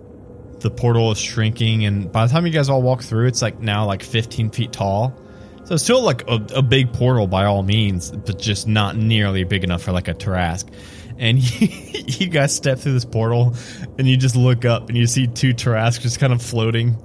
[0.59, 3.59] the portal is shrinking and by the time you guys all walk through it's like
[3.59, 5.17] now like 15 feet tall.
[5.63, 9.43] So it's still like a, a big portal by all means, but just not nearly
[9.43, 10.71] big enough for like a Tarrasque.
[11.17, 11.67] And you,
[12.25, 13.55] you guys step through this portal
[13.97, 16.95] and you just look up and you see two Tarrasque just kind of floating,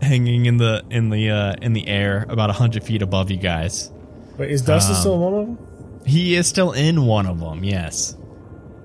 [0.00, 3.90] hanging in the in the uh, in the air about hundred feet above you guys.
[4.38, 5.58] Wait, is Dustin Um, still one of them?
[6.06, 7.64] He is still in one of them.
[7.64, 8.16] Yes.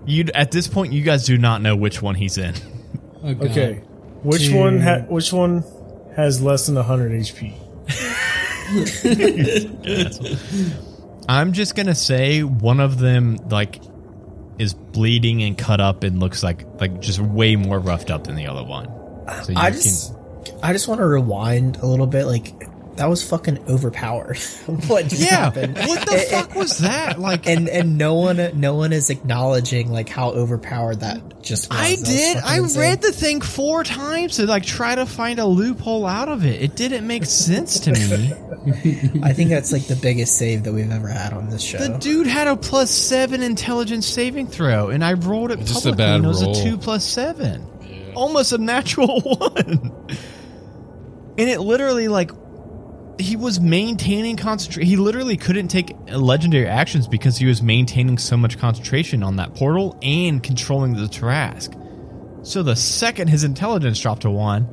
[0.06, 2.56] You at this point you guys do not know which one he's in.
[3.24, 3.76] Oh, Okay.
[4.24, 4.56] Which Dude.
[4.56, 4.80] one?
[4.80, 5.64] Ha- which one
[6.16, 7.54] has less than 100 HP?
[11.30, 13.80] I'm just gonna say one of them like
[14.58, 18.36] is bleeding and cut up and looks like like just way more roughed up than
[18.36, 18.88] the other one.
[19.44, 20.14] So you I can- just,
[20.64, 22.26] I just want to rewind a little bit.
[22.26, 24.38] Like that was fucking overpowered.
[24.88, 25.30] what just yeah.
[25.38, 25.76] happened?
[25.78, 27.20] What the And- fuck was that?
[27.20, 31.80] Like And and no one, no one is acknowledging like how overpowered that just was.
[31.80, 32.38] I That did.
[32.38, 32.82] fucking I insane.
[32.82, 36.62] read the thing four times to like try to find a loophole out of it.
[36.62, 38.34] It didn't make sense to me.
[39.24, 41.80] I think that's like the biggest save that we've ever had on this show.
[41.80, 45.90] The dude had a plus seven intelligence saving throw, and I rolled it Just a
[45.92, 46.56] publicly, bad and it was roll.
[46.60, 47.66] a two plus seven,
[48.16, 49.92] almost a natural one.
[51.38, 52.32] and it literally like
[53.19, 54.88] he was maintaining concentration.
[54.88, 59.56] He literally couldn't take legendary actions because he was maintaining so much concentration on that
[59.56, 61.78] portal and controlling the Tarrasque.
[62.43, 64.67] So the second his intelligence dropped to one,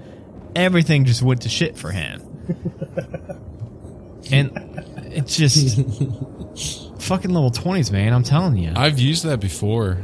[0.57, 2.22] everything just went to shit for him.
[4.33, 4.51] and
[5.12, 5.77] it's just
[7.01, 8.12] fucking level 20s, man.
[8.12, 8.72] I'm telling you.
[8.74, 9.98] I've used that before.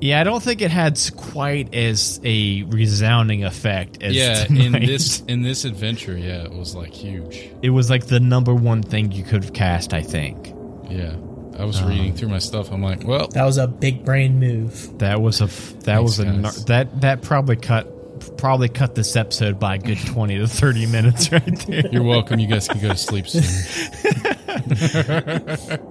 [0.00, 5.20] Yeah, I don't think it had quite as a resounding effect as Yeah, in this
[5.22, 7.50] in this adventure, yeah, it was like huge.
[7.62, 10.54] It was like the number one thing you could have cast, I think.
[10.88, 11.16] Yeah,
[11.58, 12.70] I was reading through my stuff.
[12.70, 14.98] I'm like, well, that was a big brain move.
[14.98, 15.50] That was a that
[15.84, 16.64] Thanks, was a guys.
[16.66, 17.94] that that probably cut
[18.36, 21.86] probably cut this episode by a good 20 to 30 minutes right there.
[21.90, 22.38] you're welcome.
[22.38, 23.42] You guys can go to sleep soon.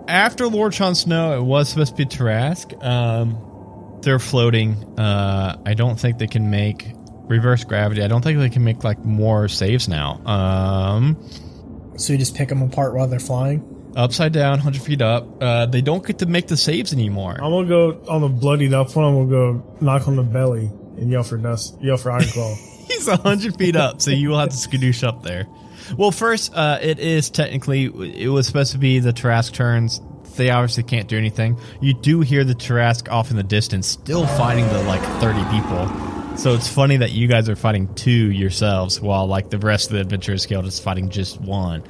[0.08, 2.82] After Lord Jon Snow, it was supposed to be Tarrasque.
[2.84, 3.38] Um,
[4.02, 4.74] they're floating.
[5.00, 6.88] Uh, I don't think they can make
[7.24, 8.04] reverse gravity.
[8.04, 10.22] I don't think they can make like more saves now.
[10.26, 11.18] Um,
[11.98, 13.74] So you just pick them apart while they're flying.
[13.96, 15.42] upside down, 100 feet up.
[15.42, 17.34] Uh, they don't get to make the saves anymore.
[17.34, 19.06] I'm gonna go on the bloodied up one.
[19.06, 21.78] I'm gonna go knock on the belly and yell for dust.
[21.82, 22.56] Yell for Iron Claw.
[22.88, 25.48] He's 100 feet up, so you will have to skadoosh up there.
[25.98, 30.00] Well, first, uh, it is technically, it was supposed to be the Tarrasque turns.
[30.38, 31.60] They obviously can't do anything.
[31.82, 36.38] You do hear the Tarrasque off in the distance, still fighting the like 30 people.
[36.38, 39.94] So it's funny that you guys are fighting two yourselves, while like the rest of
[39.96, 41.84] the Adventurers Guild is fighting just one.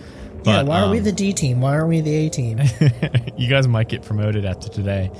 [0.43, 1.59] But, yeah, why are we um, the D team?
[1.59, 2.59] Why aren't we the A team?
[3.37, 5.11] you guys might get promoted after today.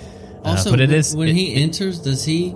[0.45, 2.55] Uh, Also, but it when- is when it- he enters, does he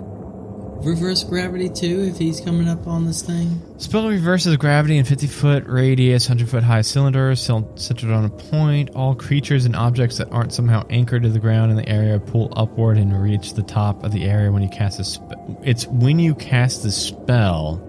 [0.84, 3.60] reverse gravity too if he's coming up on this thing?
[3.78, 8.90] Spell reverses gravity in 50 foot radius, 100 foot high cylinder, centered on a point.
[8.90, 12.52] All creatures and objects that aren't somehow anchored to the ground in the area pull
[12.56, 15.60] upward and reach the top of the area when you cast a spell.
[15.62, 17.88] It's when you cast the spell.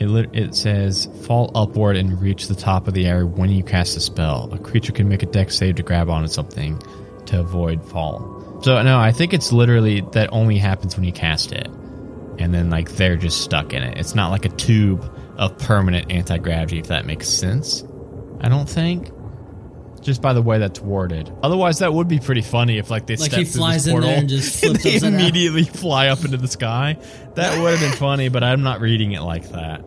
[0.00, 3.96] It, it says fall upward and reach the top of the area when you cast
[3.96, 4.48] a spell.
[4.52, 6.80] A creature can make a dex save to grab onto something
[7.26, 8.37] to avoid fall.
[8.62, 11.68] So no, I think it's literally that only happens when you cast it
[12.38, 13.98] and then like they're just stuck in it.
[13.98, 15.04] It's not like a tube
[15.36, 17.84] of permanent anti gravity, if that makes sense.
[18.40, 19.10] I don't think.
[20.00, 21.30] Just by the way that's worded.
[21.42, 23.94] Otherwise, that would be pretty funny if like they Like step he through flies this
[23.94, 25.20] in there and just and flips they upside down.
[25.20, 26.96] immediately fly up into the sky.
[27.34, 29.84] That would have been funny, but I'm not reading it like that.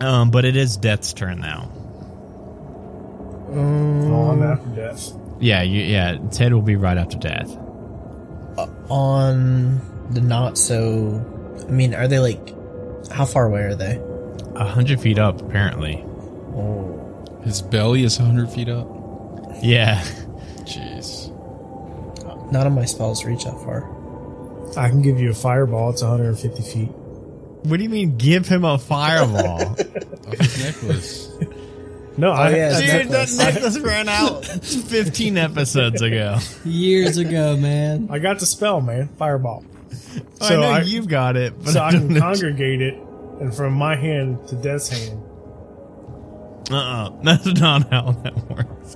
[0.00, 1.70] Um, but it is Death's turn now.
[3.50, 5.12] Oh, I'm after death.
[5.38, 6.18] Yeah, you, yeah.
[6.32, 7.56] Ted will be right after Death.
[8.90, 11.64] On the not so.
[11.66, 12.52] I mean, are they like.
[13.10, 14.00] How far away are they?
[14.54, 16.02] A hundred feet up, apparently.
[16.54, 16.94] Oh.
[17.44, 18.88] His belly is 100 feet up.
[19.62, 20.02] Yeah.
[20.62, 21.30] Jeez.
[22.50, 23.90] None of my spells reach that far.
[24.78, 25.90] I can give you a fireball.
[25.90, 26.88] It's 150 feet.
[27.64, 28.16] What do you mean?
[28.16, 29.62] Give him a fireball?
[30.26, 31.30] Off his necklace.
[32.16, 33.38] No, oh, I, yeah, I- it's Dude, that necklace.
[33.38, 36.38] necklace ran out 15 episodes ago.
[36.64, 38.08] Years ago, man.
[38.10, 39.08] I got the spell, man.
[39.18, 39.64] Fireball.
[40.40, 42.94] I know you've got it, but so I I can congregate it,
[43.40, 45.20] and from my hand to Death's hand.
[46.70, 47.10] Uh-uh.
[47.22, 48.94] That's not how that works.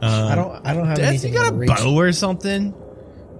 [0.00, 0.66] I don't.
[0.66, 1.32] I don't have Dad, anything.
[1.32, 1.68] you got a reach.
[1.68, 2.74] bow or something?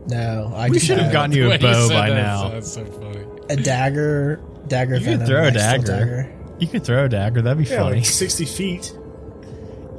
[0.08, 2.48] No, I We should have have gotten you a bow by that now.
[2.50, 3.24] sounds so funny.
[3.50, 4.40] a dagger.
[4.66, 4.94] Dagger.
[4.96, 6.32] You could venom, throw a life steal dagger.
[6.58, 7.42] You could throw a dagger.
[7.42, 7.96] That'd be Yeah, funny.
[7.96, 8.96] like 60 feet.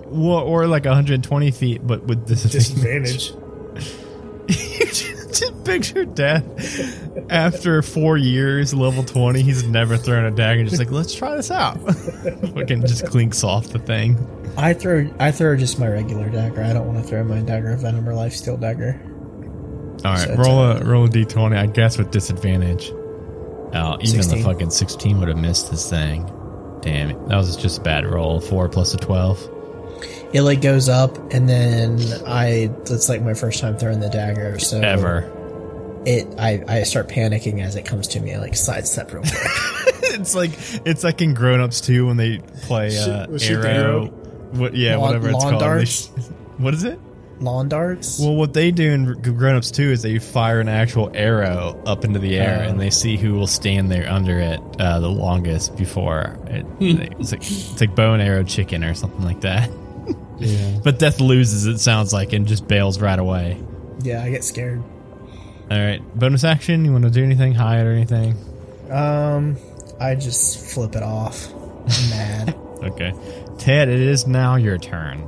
[0.07, 3.33] Well, or like 120 feet, but with disadvantage.
[3.33, 3.33] Disadvantage.
[4.47, 6.45] You just picture death
[7.29, 9.41] after four years, level 20.
[9.41, 10.63] He's never thrown a dagger.
[10.63, 11.77] Just like, let's try this out.
[11.91, 14.17] Fucking just clinks off the thing.
[14.57, 15.09] I throw.
[15.19, 16.63] I throw just my regular dagger.
[16.63, 19.01] I don't want to throw my dagger of venom or life steal dagger.
[20.05, 21.57] All right, So roll a- a roll a d20.
[21.57, 22.91] I guess with disadvantage.
[23.73, 24.37] Oh, even 16.
[24.37, 26.29] the fucking 16 would have missed this thing.
[26.86, 28.39] Damn it, that was just a bad roll.
[28.39, 29.50] Four plus a 12.
[30.34, 32.69] It like goes up, and then I.
[32.86, 34.60] It's like my first time throwing the dagger.
[34.60, 35.30] So Ever.
[36.06, 36.28] it.
[36.39, 36.63] I.
[36.67, 38.34] I start panicking as it comes to me.
[38.34, 39.34] I like sidestep real quick.
[40.13, 40.52] it's like
[40.86, 44.04] it's like in Grown Ups too when they play uh, shoot the arrow.
[44.04, 44.06] arrow.
[44.52, 44.76] What?
[44.76, 45.60] Yeah, Lawn- whatever it's called.
[45.60, 45.89] Darts?
[45.91, 46.08] sh-
[46.58, 47.00] what is it?
[47.39, 48.19] Lawn darts.
[48.19, 52.06] Well, what they do in Grown Ups too is they fire an actual arrow up
[52.06, 52.69] into the air, Oh.
[52.69, 56.65] and they see who will stand there under it uh, the longest before it.
[56.80, 59.69] it's, like, it's like bow and arrow chicken or something like that.
[60.39, 60.80] Yeah.
[60.84, 61.65] But Death loses.
[61.65, 63.58] It sounds like and just bails right away.
[64.02, 64.84] yeah, I get scared.
[65.71, 66.86] All right, bonus action.
[66.86, 67.54] You want to do anything?
[67.54, 68.36] Hide or anything?
[68.91, 69.58] Um,
[70.00, 71.52] I just flip it off.
[71.54, 72.56] I'm mad.
[72.86, 73.13] Okay,
[73.58, 73.89] Ted.
[73.89, 75.28] It is now your turn.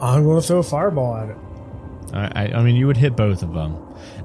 [0.00, 1.36] I'm going to throw a fireball at it.
[2.12, 3.76] I, I- I mean, you would hit both of them.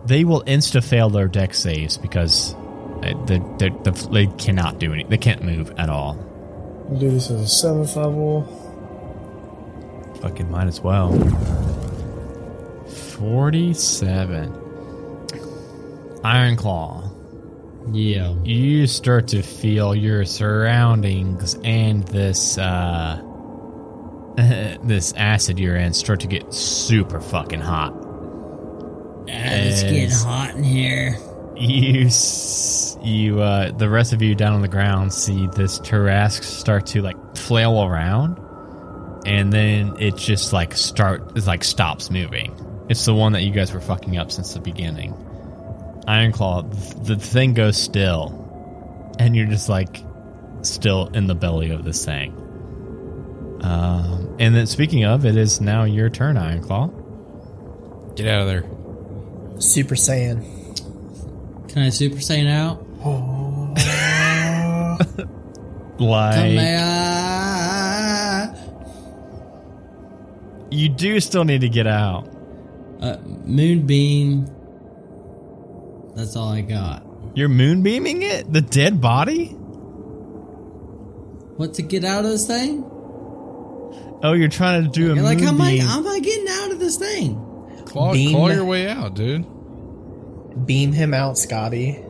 [0.06, 2.56] They will insta fail their dex saves because
[3.02, 5.04] they, they, they, they cannot do any.
[5.04, 6.16] They can't move at all.
[6.88, 8.44] We'll do this as a seventh level.
[10.22, 11.12] Fucking might as well.
[13.14, 14.52] Forty-seven.
[16.24, 17.10] Ironclaw.
[17.92, 18.34] Yeah.
[18.44, 23.22] You start to feel your surroundings and this uh,
[24.84, 27.94] this acid you're in start to get super fucking hot.
[29.28, 31.18] it's getting hot in here.
[31.56, 32.10] you
[33.04, 37.02] you uh the rest of you down on the ground see this Tarrasque start to
[37.02, 38.40] like flail around
[39.26, 43.52] and then it just like start it's like stops moving it's the one that you
[43.52, 45.14] guys were fucking up since the beginning
[46.08, 48.40] ironclaw th- the thing goes still
[49.20, 50.04] and you're just like
[50.64, 52.36] still in the belly of this thing
[53.64, 56.92] um and then speaking of it is now your turn Ironclaw.
[58.16, 58.66] Get out of there.
[59.62, 60.44] Super Saiyan.
[61.70, 62.86] Can I Super Saiyan out?
[66.00, 68.56] like Kamehameha.
[70.72, 72.28] you do still need to get out
[73.02, 74.46] Uh, moonbeam.
[76.16, 77.04] That's all I got.
[77.36, 78.52] You're moonbeaming it?
[78.54, 79.48] The dead body?
[81.58, 82.84] What to get out of this thing?
[84.24, 85.72] Oh, you're trying to do a You're like, how am I?
[85.72, 85.86] moonbeam.
[85.86, 87.36] How am I getting out of this thing?
[87.86, 88.32] Claw, Beam.
[88.32, 89.46] claw your way out, dude.
[90.66, 92.02] Beam him out, Scotty.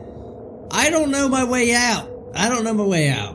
[0.70, 2.08] I don't know my way out.
[2.34, 3.34] I don't know my way out.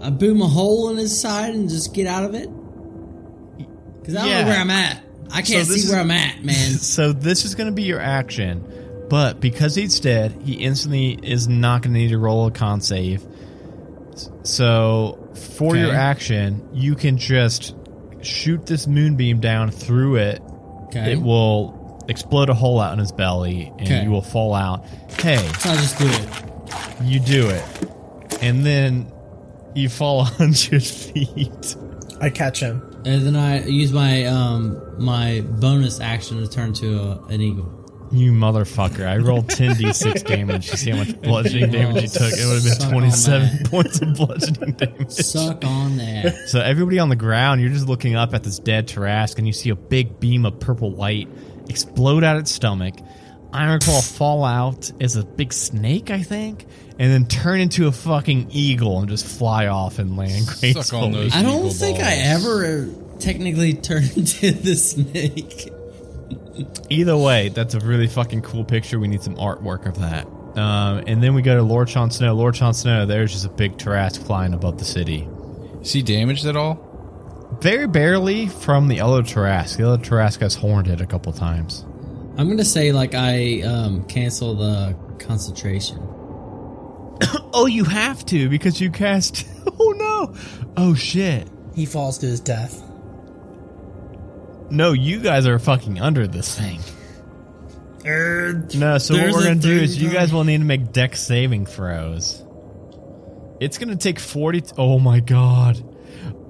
[0.00, 2.48] I boom a hole in his side and just get out of it.
[4.04, 4.40] Cause I don't Yeah.
[4.42, 5.04] know where I'm at.
[5.30, 6.70] I can't So this see where I'm at, man.
[6.78, 8.64] So this is going to be your action.
[9.10, 12.80] But because he's dead, he instantly is not going to need to roll a con
[12.80, 13.26] save.
[14.12, 17.74] S- So for your action, you can just
[18.22, 20.42] shoot this moonbeam down through it.
[20.86, 21.12] Okay.
[21.12, 24.02] It will explode a hole out in his belly, and Okay.
[24.02, 24.84] you will fall out.
[25.20, 27.02] Hey, so I'll just do it.
[27.04, 27.64] you do it,
[28.42, 29.12] and then
[29.74, 31.76] you fall a hundred feet.
[32.20, 32.82] I catch him.
[33.04, 37.77] And then I use my um my bonus action to turn to a, an eagle.
[38.10, 39.06] You motherfucker!
[39.06, 42.32] I rolled ten d6 damage to see how much bludgeoning damage you took.
[42.32, 45.10] It would have been twenty-seven points of bludgeoning damage.
[45.10, 46.48] Suck on that.
[46.48, 49.52] So everybody on the ground, you're just looking up at this dead Tarrasque, and you
[49.52, 51.28] see a big beam of purple light
[51.68, 52.94] explode out its stomach.
[53.52, 56.66] Ironclaw fall out as a big snake, I think,
[56.98, 60.72] and then turn into a fucking eagle and just fly off and land gracefully.
[60.82, 61.34] Suck on those.
[61.34, 62.88] I don't eagle think I ever
[63.20, 65.72] technically turned into the snake.
[66.90, 68.98] Either way, that's a really fucking cool picture.
[68.98, 70.26] We need some artwork of that.
[70.58, 72.34] Um, and then we go to Lord Jon Snow.
[72.34, 75.28] Lord Jon Snow, there's just a big Tarrasque flying above the city.
[75.82, 76.84] Is he damaged at all?
[77.60, 79.76] Very barely from the other Tarrasque.
[79.76, 81.84] The other Tarrasque has horned it a couple times.
[82.36, 85.98] I'm gonna say like I um cancel the concentration.
[87.50, 89.46] Oh, you have to because you cast.
[89.80, 90.34] Oh no!
[90.76, 91.48] Oh shit!
[91.74, 92.82] He falls to his death.
[94.70, 96.80] No, you guys are fucking under this thing.
[98.04, 101.66] No, so what we're gonna do is you guys will need to make dex saving
[101.66, 102.42] throws.
[103.60, 104.62] It's gonna take forty.
[104.78, 105.82] oh my god!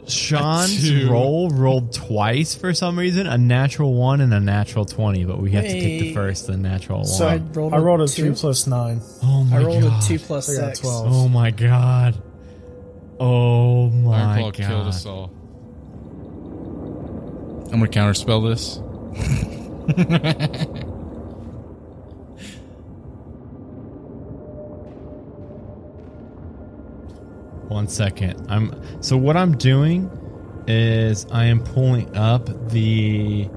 [0.07, 5.41] Sean's roll rolled twice for some reason, a natural one and a natural twenty, but
[5.41, 7.53] we have to take the first, the natural So I one.
[7.53, 7.75] rolled.
[7.75, 8.23] I rolled a two.
[8.27, 9.01] three plus nine.
[9.23, 9.62] Oh my god!
[9.62, 10.03] I rolled god!
[10.03, 10.81] a two plus I got six.
[10.81, 11.07] 12.
[11.12, 12.23] Oh my god!
[13.21, 14.87] Oh my Ironclaw killed god!
[14.89, 15.33] us all.
[17.73, 18.79] I'm gonna counterspell this.
[27.69, 28.47] One second.
[28.51, 30.11] I'm so what I'm doing
[30.66, 33.49] is I am pulling up the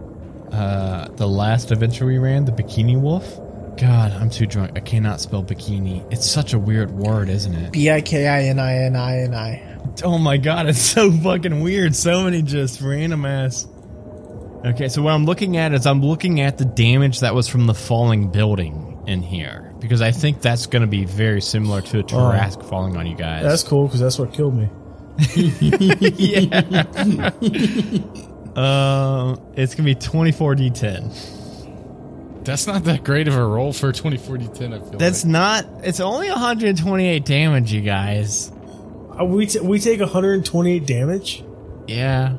[0.51, 3.39] uh the last adventure we ran, the Bikini Wolf.
[3.77, 4.71] God, I'm too drunk.
[4.75, 6.05] I cannot spell bikini.
[6.13, 7.71] It's such a weird word, isn't it?
[7.71, 9.77] B i k i n i n i n i.
[10.03, 11.95] Oh my god, it's so fucking weird.
[11.95, 13.65] So many just random ass.
[14.63, 17.65] Okay, so what I'm looking at is I'm looking at the damage that was from
[17.65, 21.99] the falling building in here because I think that's going to be very similar to
[21.99, 23.43] a Tarrasque falling on you guys.
[23.43, 24.69] That's cool because that's what killed me.
[25.35, 27.31] yeah.
[28.55, 31.11] uh, it's gonna be twenty four d ten.
[32.43, 34.73] That's not that great of a roll for 204010.
[34.73, 35.31] I feel That's like.
[35.31, 35.65] not.
[35.83, 38.51] It's only one hundred twenty eight damage, you guys.
[39.19, 41.43] Uh, we t- we take 128 damage.
[41.87, 42.37] Yeah.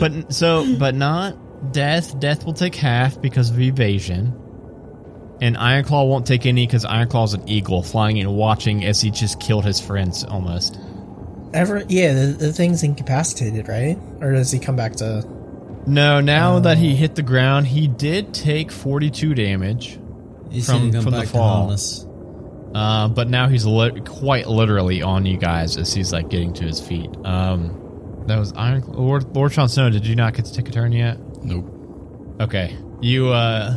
[0.00, 2.18] But so, but not death.
[2.18, 4.38] Death will take half because of evasion.
[5.40, 9.40] And Ironclaw won't take any because Ironclaw's an eagle flying and watching as he just
[9.40, 10.78] killed his friends almost.
[11.52, 11.82] Ever?
[11.88, 13.98] Yeah, the, the thing's incapacitated, right?
[14.20, 15.26] Or does he come back to?
[15.84, 19.98] No, now that he hit the ground, he did take 42 damage.
[20.50, 21.56] He's From- come from the back to fall.
[21.56, 22.06] harmless.
[22.74, 26.64] Uh, but now he's li- quite literally on you guys as he's like getting to
[26.64, 27.10] his feet.
[27.24, 27.81] Um,
[28.26, 29.90] that was Iron Lord Lord Sean Snow.
[29.90, 31.18] Did you not get to take a turn yet?
[31.44, 31.66] Nope.
[32.40, 33.76] Okay, you uh,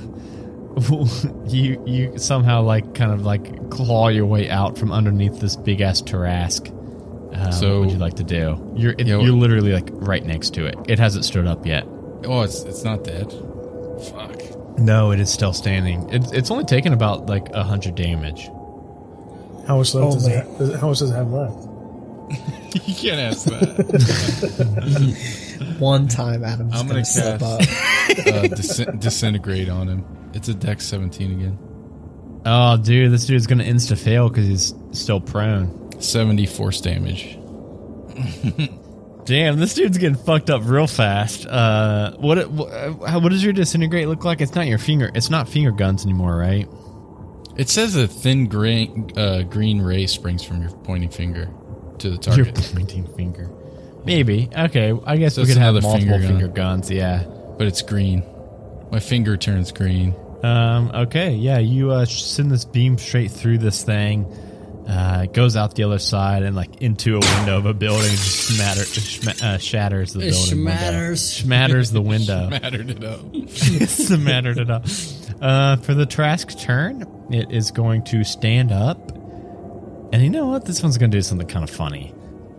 [1.47, 5.81] you you somehow like kind of like claw your way out from underneath this big
[5.81, 6.71] ass Tarrasque.
[7.33, 8.73] Uh, So- what would you like to do?
[8.75, 10.75] You're it, Yeah, you're literally like right next to it.
[10.87, 11.85] It hasn't stood up yet.
[12.25, 13.31] Oh, it's it's not dead.
[14.11, 14.79] Fuck.
[14.79, 16.09] No, it is still standing.
[16.13, 18.49] It's it's only taken about like a hundred damage.
[19.67, 20.37] How much left does Only.
[20.37, 20.79] it, does it?
[20.79, 21.67] How much does it have left?
[22.85, 23.75] you can't ask that.
[25.79, 27.61] One time, Adam's I'm gonna, gonna slip up.
[27.61, 30.03] cast- uh, dis- disintegrate on him.
[30.33, 31.57] It's a dex 17 again.
[32.45, 36.01] Oh, dude, this dude's gonna insta fail because he's still prone.
[36.01, 37.37] 70 force damage.
[39.25, 41.45] Damn, this dude's getting fucked up real fast.
[41.47, 42.69] Uh, what what,
[43.07, 44.41] how, what does your disintegrate look like?
[44.41, 45.11] It's not your finger.
[45.15, 46.67] It's not finger guns anymore, right?
[47.55, 51.49] It says a thin green, uh, green ray springs from your pointing finger
[51.99, 52.45] to the target.
[52.45, 53.49] Your target, pointing finger.
[54.05, 54.49] Maybe.
[54.55, 56.91] Okay, I guess So we it's could have another multiple finger finger, guns.
[56.91, 57.23] Yeah.
[57.57, 58.23] but it's green.
[58.91, 60.15] My finger turns green.
[60.43, 60.91] Um.
[60.93, 61.33] Okay.
[61.33, 61.57] Yeah.
[61.57, 64.25] You uh, send this beam straight through this thing.
[64.87, 68.11] Uh, it goes out the other side and like into a window of a building,
[68.11, 70.63] just smatter, shma- uh, shatters the It building.
[70.65, 70.71] window.
[70.79, 71.43] schmatters.
[71.43, 72.49] Schmatters the window.
[72.51, 73.21] Mattered it up.
[73.33, 74.81] it's the matter to know.
[75.41, 79.14] Uh, for the Tarrasque turn, it is going to stand up.
[80.11, 80.65] And you know what?
[80.65, 82.13] This one's going to do something kind of funny.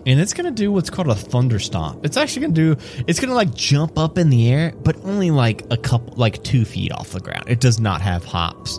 [0.06, 2.04] and it's gonna do what's called a thunder stomp.
[2.04, 2.76] It's actually gonna do.
[3.08, 6.64] It's gonna like jump up in the air, but only like a couple, like two
[6.64, 7.44] feet off the ground.
[7.48, 8.78] It does not have hops,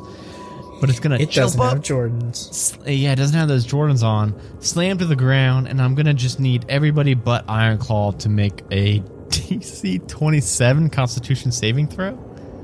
[0.80, 1.74] but it's gonna It jump doesn't up.
[1.74, 2.78] have Jordans.
[2.86, 4.40] yeah, it doesn't have those Jordans on.
[4.62, 9.00] Slam to the ground, and I'm gonna just need everybody but Ironclaw to make a
[9.28, 12.14] DC 27 Constitution saving throw.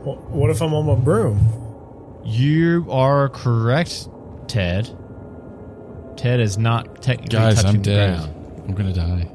[0.05, 2.21] Well, what if I'm on my broom?
[2.23, 4.07] You are correct,
[4.47, 4.89] Ted.
[6.17, 8.17] Ted is not technically Guys, touching I'm the dead.
[8.17, 8.65] ground.
[8.67, 9.29] I'm gonna die.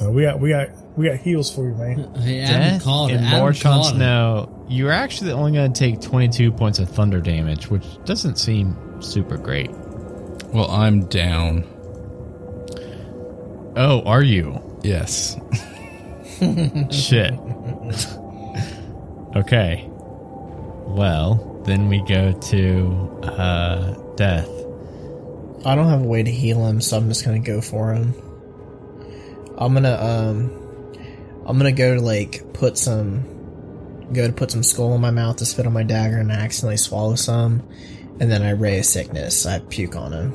[0.00, 2.12] Uh, we got we got we got heals for you, man.
[2.20, 3.14] Hey, Adam Death called it.
[3.16, 3.96] and Adam Lord called it.
[3.96, 8.76] Snow, you're actually only going to take 22 points of thunder damage, which doesn't seem
[9.00, 9.70] super great.
[10.52, 11.64] Well, I'm down.
[13.76, 14.60] Oh, are you?
[14.82, 15.36] Yes.
[16.90, 17.32] Shit.
[19.36, 19.88] okay.
[19.88, 24.48] Well, then we go to uh, Death.
[25.64, 28.14] I don't have a way to heal him, so I'm just gonna go for him.
[29.56, 30.50] I'm gonna um,
[31.46, 35.36] I'm gonna go to like put some, go to put some skull in my mouth
[35.36, 37.68] to spit on my dagger, and I accidentally swallow some,
[38.18, 39.46] and then I ray a sickness.
[39.46, 40.32] I puke on him.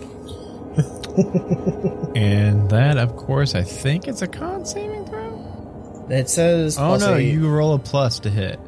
[2.18, 6.08] And that, of course, I think it's a con saving throw?
[6.10, 6.80] It says.
[6.80, 7.32] Oh no, eight.
[7.32, 8.60] you roll a plus to hit,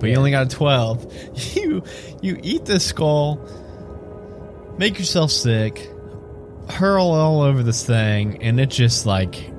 [0.00, 1.12] but you only got a twelve.
[1.54, 1.84] You
[2.20, 3.40] you eat this skull,
[4.78, 5.88] make yourself sick,
[6.70, 9.50] hurl all over this thing, and it just like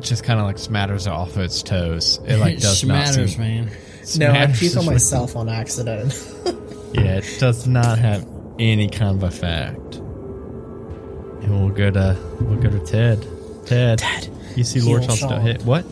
[0.00, 2.20] just kind of like smatters off its toes.
[2.26, 3.70] It like does not Schmatters, seem, man.
[4.18, 6.12] No, I smatters puke on myself on accident.
[6.92, 8.26] Yeah, it does not have
[8.58, 9.94] any kind of effect.
[9.94, 13.24] And we'll go to we'll go to Ted.
[13.64, 15.40] Ted, Ted, you see Lord Jon Snow Sean.
[15.40, 15.84] hit what?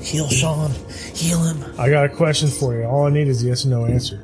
[0.00, 0.72] heal Sean,
[1.14, 1.64] heal him.
[1.78, 2.82] I got a question for you.
[2.82, 4.16] All I need is a yes or no answer.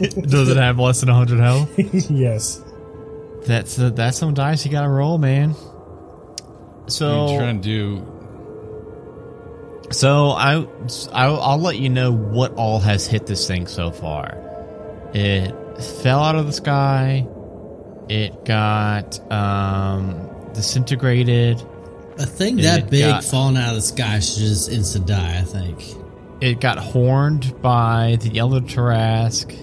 [0.00, 1.70] Does it have less than hundred health?
[2.10, 2.60] yes.
[3.46, 5.54] That's uh, that's some dice you gotta roll, man.
[5.54, 8.12] I'm So trying to do.
[9.92, 10.66] so I
[11.12, 14.42] I'll, I'll let you know what all has hit this thing so far.
[15.14, 15.52] It
[16.02, 17.26] fell out of the sky.
[18.08, 21.60] It got um, disintegrated.
[22.18, 25.38] A thing It that big got- falling out of the sky should just instant die.
[25.38, 25.82] I think.
[26.40, 29.58] It got horned by the Yellow Tarrasque,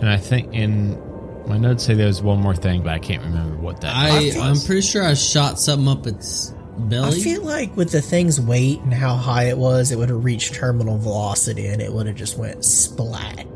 [0.00, 1.00] and I think in
[1.46, 3.94] my notes say there was one more thing, but I can't remember what that.
[3.94, 4.36] I was.
[4.36, 7.18] I'm pretty sure I shot something up its belly.
[7.18, 10.24] I feel like with the thing's weight and how high it was, it would have
[10.24, 13.46] reached terminal velocity and it would have just went splat.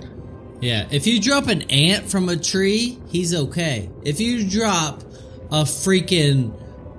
[0.60, 3.88] yeah, if you drop an ant from a tree, he's okay.
[4.04, 5.02] If you drop
[5.50, 6.52] a freaking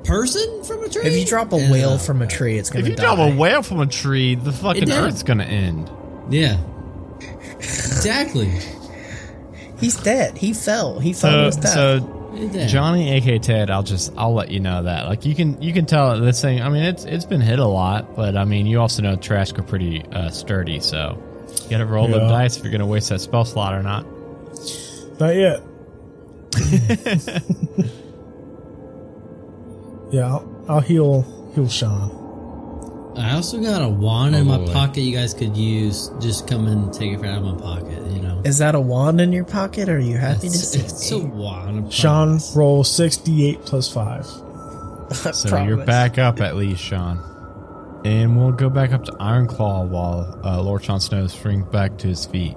[0.06, 1.72] person from a tree, If you drop a yeah.
[1.72, 3.04] whale from a tree, it's gonna If you die.
[3.04, 4.94] drop a whale from a tree, the fucking did.
[4.94, 5.90] Earth's gonna end.
[6.30, 6.58] yeah,
[7.60, 8.52] exactly.
[9.80, 10.38] He's dead.
[10.38, 11.00] He fell.
[11.00, 11.74] He fell So, his death.
[11.74, 12.16] so
[12.68, 15.08] Johnny, aka Ted, I'll just I'll let you know that.
[15.08, 16.62] Like you can you can tell this thing.
[16.62, 19.58] I mean, it's it's been hit a lot, but I mean, you also know Tarrasque
[19.60, 21.22] are pretty uh, sturdy, so
[21.64, 24.06] you got to roll the dice if you're gonna waste that spell slot or not.
[25.20, 25.62] Not yet.
[30.12, 32.19] yeah, I'll, I'll heal heal Sean.
[33.20, 34.72] I also got a wand in my boy.
[34.72, 35.02] pocket.
[35.02, 36.10] You guys could use.
[36.20, 38.02] Just come and take it out of my pocket.
[38.12, 39.90] You know, Is that a wand in your pocket?
[39.90, 41.16] Or are you happy it's, to it's see?
[41.20, 41.88] a wand.
[41.88, 42.56] I Sean, promise.
[42.56, 44.26] roll sixty eight plus five.
[45.34, 47.20] So you're back up at least, Sean.
[48.06, 52.08] And we'll go back up to Ironclaw while uh, Lord Jon Snow springs back to
[52.08, 52.56] his feet.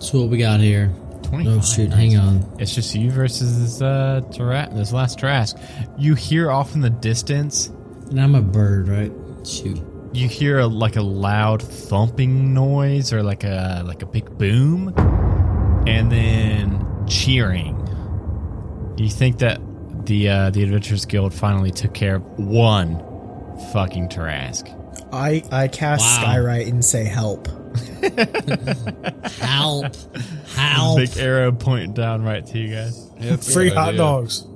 [0.00, 0.92] So what we got here?
[1.22, 1.56] 25.
[1.56, 1.90] Oh shoot!
[1.92, 2.56] Hang on.
[2.58, 5.56] It's just you versus this uh, Tarat, this last Tarrasque.
[5.96, 7.68] You hear off in the distance
[8.10, 9.12] And I'm a bird, right?
[9.46, 9.80] Shoot.
[10.12, 14.92] You hear a, like a loud thumping noise or like a like a big boom
[15.86, 17.78] and then cheering
[18.98, 19.60] you think that
[20.06, 22.98] the uh, the adventurers guild finally took care of one
[23.72, 24.68] fucking Tarrasque.
[25.12, 26.34] I I cast Wow.
[26.34, 27.46] Skywrite and say help.
[29.40, 29.94] Help!
[30.54, 30.98] Help!
[30.98, 33.98] big arrow pointing down right to you guys Yeah, Free hot idea.
[33.98, 34.46] dogs.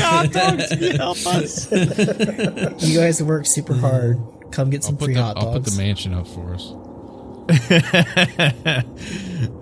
[0.00, 4.18] Hot dogs you help us You guys work super hard.
[4.50, 6.72] Come get some I'll free the, hot I'll put the mansion up for us.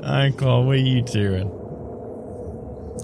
[0.03, 1.49] Uncle, what are you doing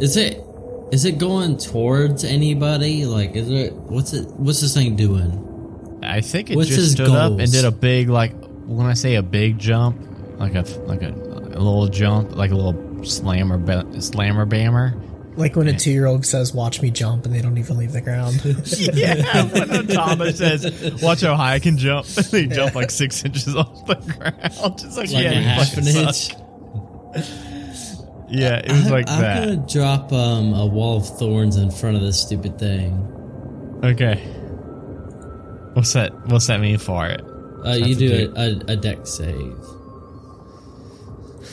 [0.00, 0.44] Is it?
[0.90, 3.06] Is it going towards anybody?
[3.06, 3.72] Like, is it?
[3.74, 4.26] What's it?
[4.28, 6.00] What's this thing doing?
[6.02, 8.32] I think it What's just his stood up and did a big like
[8.66, 9.96] when I say a big jump,
[10.38, 14.94] like a like a, a little jump, like a little slammer ba- slammer bammer.
[15.34, 17.92] Like when a two year old says, "Watch me jump," and they don't even leave
[17.92, 18.42] the ground.
[18.94, 23.54] yeah, when Thomas says, "Watch how high I can jump," they jump like six inches
[23.56, 26.30] off the ground, just like, Like yeah, half an inch.
[28.28, 29.44] Yeah, it was like I'm that.
[29.44, 32.92] gonna drop um, a wall of thorns in front of this stupid thing.
[33.84, 34.16] Okay.
[35.74, 36.12] What's that?
[36.28, 37.20] What's that mean for it?
[37.64, 39.56] Uh, you do do- a, a, a dex save.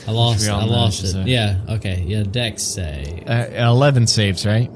[0.07, 0.47] I lost.
[0.49, 1.27] I lost it.
[1.27, 1.59] Yeah.
[1.69, 2.03] Okay.
[2.07, 2.23] Yeah.
[2.23, 3.27] Dex save.
[3.27, 4.69] Uh, Eleven saves, right?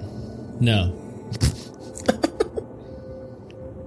[0.60, 1.00] No.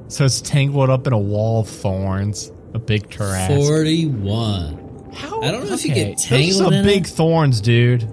[0.08, 3.48] So it's tangled up in a wall of thorns, a big Tarrasque.
[3.48, 5.10] Forty-one.
[5.12, 5.42] How?
[5.42, 7.10] I don't know if you get Those are some in big it.
[7.10, 8.08] thorns, dude.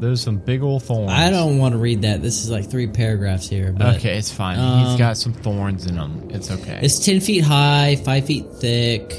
[0.00, 1.10] Those some big old thorns.
[1.10, 2.22] I don't want to read that.
[2.22, 3.72] This is like three paragraphs here.
[3.72, 4.58] But Okay, it's fine.
[4.86, 6.30] He's got some thorns in him.
[6.30, 6.80] It's okay.
[6.82, 9.12] It's ten feet high, five feet thick,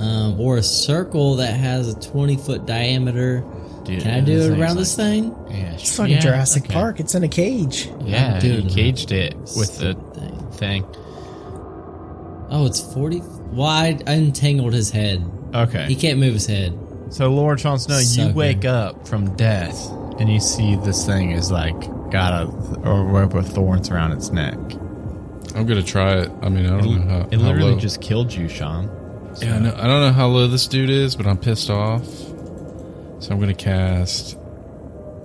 [0.00, 3.44] um, or a circle that has a twenty foot diameter.
[3.84, 5.36] Dude, Can I do it thing's around like- this thing?
[5.50, 6.72] Yeah, It's fucking yeah, Jurassic okay.
[6.72, 7.00] Park.
[7.00, 7.90] It's in a cage.
[8.00, 10.50] Yeah, Dude, he caged it with the thing.
[10.52, 10.84] thing.
[12.50, 13.18] Oh, it's forty.
[13.18, 15.22] Why I untangled his head?
[15.54, 15.86] Okay.
[15.86, 16.76] He can't move his head.
[17.10, 19.88] so Lord Jon Snow, you wake up from death
[20.18, 21.78] and you see this thing is like
[22.10, 22.46] got a
[22.88, 24.54] a rope of thorns around its neck.
[25.54, 26.30] I'm gonna try it.
[26.42, 27.28] I mean, I don't know how.
[27.30, 27.78] It how literally low.
[27.78, 28.88] just killed you, Sean.
[29.42, 32.04] Yeah, I, know, I don't know how low this dude is, but I'm pissed off.
[32.06, 34.36] So I'm gonna cast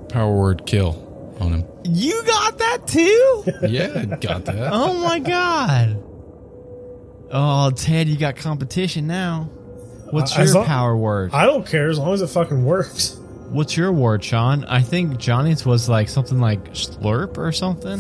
[0.10, 1.66] power word kill on him.
[1.84, 3.44] You got that too?
[3.68, 4.70] Yeah, I got that.
[4.74, 6.04] oh my god!
[7.32, 9.50] Oh, Ted, you got competition now.
[10.12, 11.32] What's your long- power word?
[11.34, 13.16] I don't care as long as it fucking works.
[13.50, 14.64] What's your word, Sean?
[14.66, 18.00] I think Johnny's was like something like slurp or something.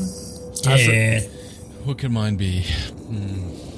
[0.64, 1.22] Yeah.
[1.84, 2.62] What could mine be?
[2.64, 3.69] Hmm.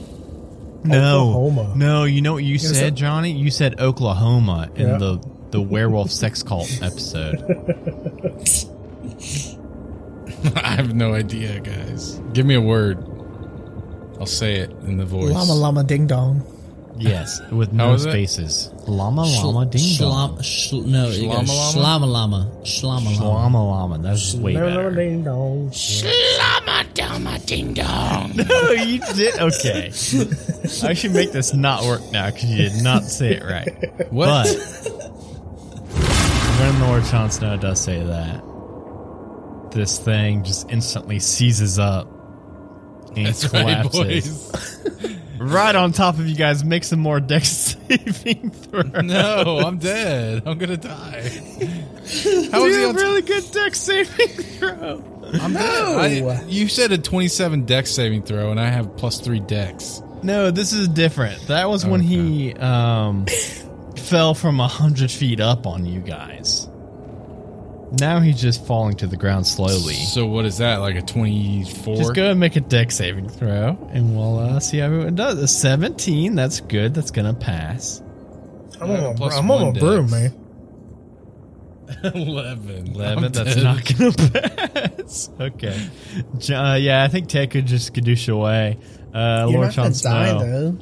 [0.83, 1.73] No, Oklahoma.
[1.75, 2.03] no.
[2.05, 2.89] You know what you Yes, said, sir.
[2.91, 3.31] Johnny?
[3.31, 4.97] You said Oklahoma in Yeah.
[4.97, 5.19] the
[5.51, 7.35] the werewolf sex cult episode.
[10.55, 12.19] I have no idea, guys.
[12.33, 12.97] Give me a word.
[14.19, 15.33] I'll say it in the voice.
[15.33, 16.41] Llama llama ding dong.
[16.97, 18.11] yes, with no is it?
[18.11, 18.70] spaces.
[18.87, 20.37] Llama Shl- llama ding dong.
[20.37, 22.47] shl- no, you got Shlama shlama llama.
[22.63, 23.29] Shlama llama.
[23.29, 23.97] Llama llama.
[23.99, 24.91] That's way better.
[24.91, 28.31] Slama dama ding dong.
[28.35, 29.39] No, you did.
[29.39, 29.87] Okay.
[30.83, 34.11] I should make this not work now because you did not say it right.
[34.11, 34.47] What?
[34.47, 34.57] But
[36.59, 38.41] when Lord Jon Snow does say that,
[39.71, 42.07] this thing just instantly seizes up
[43.15, 45.11] and That's right, collapses boys.
[45.41, 46.63] right on top of you guys.
[46.63, 47.49] Make some more dex
[47.89, 48.81] saving throw.
[49.01, 50.43] No, I'm dead.
[50.45, 51.21] I'm gonna die.
[52.51, 55.03] How Do is he a really good dex saving throw.
[55.41, 56.23] I'm dead.
[56.23, 60.01] I, you said a 27 dex saving throw, and I have plus three dex.
[60.23, 61.47] No, this is different.
[61.47, 63.25] That was when he um,
[63.97, 66.67] fell from a hundred feet up on you guys.
[67.99, 69.95] Now he's just falling to the ground slowly.
[69.95, 70.77] So what is that?
[70.77, 71.95] Like a 24?
[71.97, 75.37] Just go and make a dex saving throw, and we'll uh, see how everyone does.
[75.39, 76.93] A 17, that's good.
[76.93, 78.01] That's gonna pass.
[78.79, 80.33] I'm Yeah, on, a, plus I'm on a broom, dex.
[80.33, 80.37] man.
[82.15, 82.93] 11.
[82.95, 83.63] 11, I'm that's dead.
[83.63, 84.11] not gonna
[84.97, 85.29] pass.
[85.39, 85.89] Okay.
[86.37, 88.77] J- Uh, yeah, I think Ted could just Kadoosh away.
[89.13, 90.39] Uh, You're Lord not gonna Jon die Snow.
[90.39, 90.77] though.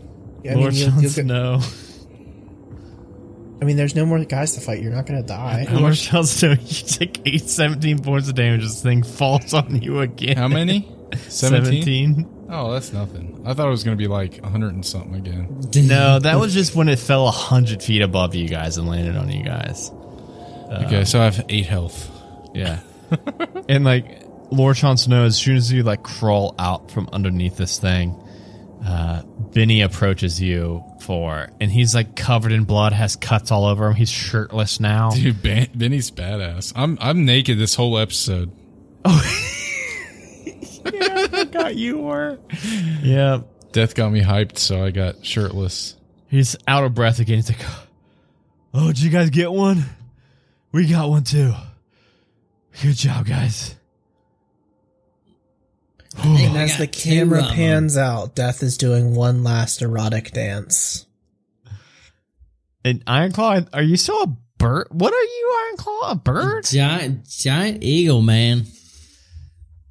[0.50, 1.60] I Lord mean, you'll, Jon you'll get, Snow.
[3.62, 4.82] I mean, there's no more guys to fight.
[4.82, 5.68] You're not gonna die.
[5.70, 8.62] Lord Jon Snow, you take 8, 17 points of damage.
[8.62, 10.38] This thing falls on you again.
[10.38, 10.88] How many?
[11.28, 11.84] 17?
[11.84, 12.36] 17?
[12.52, 13.42] Oh, that's nothing.
[13.46, 15.62] I thought it was going to be like 100 and something again.
[15.76, 19.32] No, that was just when it fell 100 feet above you guys and landed on
[19.32, 19.92] you guys.
[20.72, 22.10] okay, so I have 8 health.
[22.54, 22.80] Yeah.
[23.70, 27.80] and like Lord Jon Snow, as soon as you like crawl out from underneath this
[27.80, 28.16] thing,
[28.86, 33.88] uh, Benny approaches you for, and he's like covered in blood, has cuts all over
[33.88, 33.96] him.
[33.96, 35.12] He's shirtless now.
[35.12, 36.74] Dude, ben, Benny's badass.
[36.76, 38.52] I'm I'm naked this whole episode.
[39.06, 39.22] Oh,
[40.94, 42.40] yeah, I forgot you were.
[43.02, 43.42] Yeah.
[43.72, 45.96] Death got me hyped, so I got shirtless.
[46.28, 47.38] He's out of breath again.
[47.38, 47.66] He's like,
[48.74, 49.86] "Oh, did you guys get one?
[50.72, 51.54] We got one too.
[52.82, 53.76] Good job, guys."
[56.24, 61.06] And as the camera pans out, Death is doing one last erotic dance.
[62.84, 64.88] And Ironclaw, are you still a bird?
[64.92, 66.12] What are you, Ironclaw?
[66.12, 66.66] A bird?
[66.66, 68.66] Giant, giant eagle, man.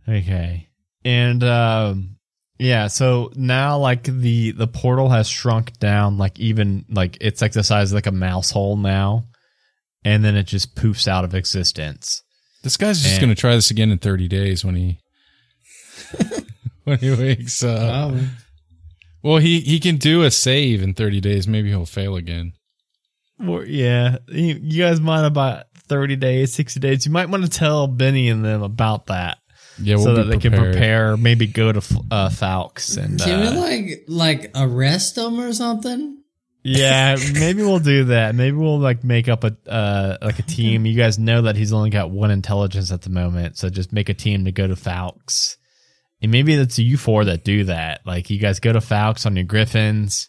[0.09, 0.69] Okay.
[1.05, 2.17] And um
[2.59, 7.53] yeah, so now like the the portal has shrunk down like even like it's like
[7.53, 9.25] the size of like a mouse hole now.
[10.05, 12.23] And then it just poofs out of existence.
[12.63, 14.99] This guy's just And- going to try this again in 30 days when he
[16.85, 18.15] when he wakes up.
[19.23, 21.49] Well, he he can do a save in 30 days.
[21.49, 22.53] Maybe he'll fail again.
[23.47, 27.07] Or, yeah, you, you guys might about 30 days, 60 days.
[27.07, 29.39] You might want to tell Benny and them about that
[29.81, 31.79] Yeah, we'll so be that they can prepare, maybe go to
[32.11, 36.17] uh, Falx and Can uh, we like like arrest them or something?
[36.65, 38.35] Yeah, maybe we'll do that.
[38.35, 40.85] Maybe we'll like make up a uh, like a team.
[40.85, 44.09] You guys know that he's only got one intelligence at the moment, so just make
[44.09, 45.57] a team to go to Falx.
[46.21, 48.01] And maybe it's you four that do that.
[48.05, 50.29] Like you guys go to Falx on your Griffins.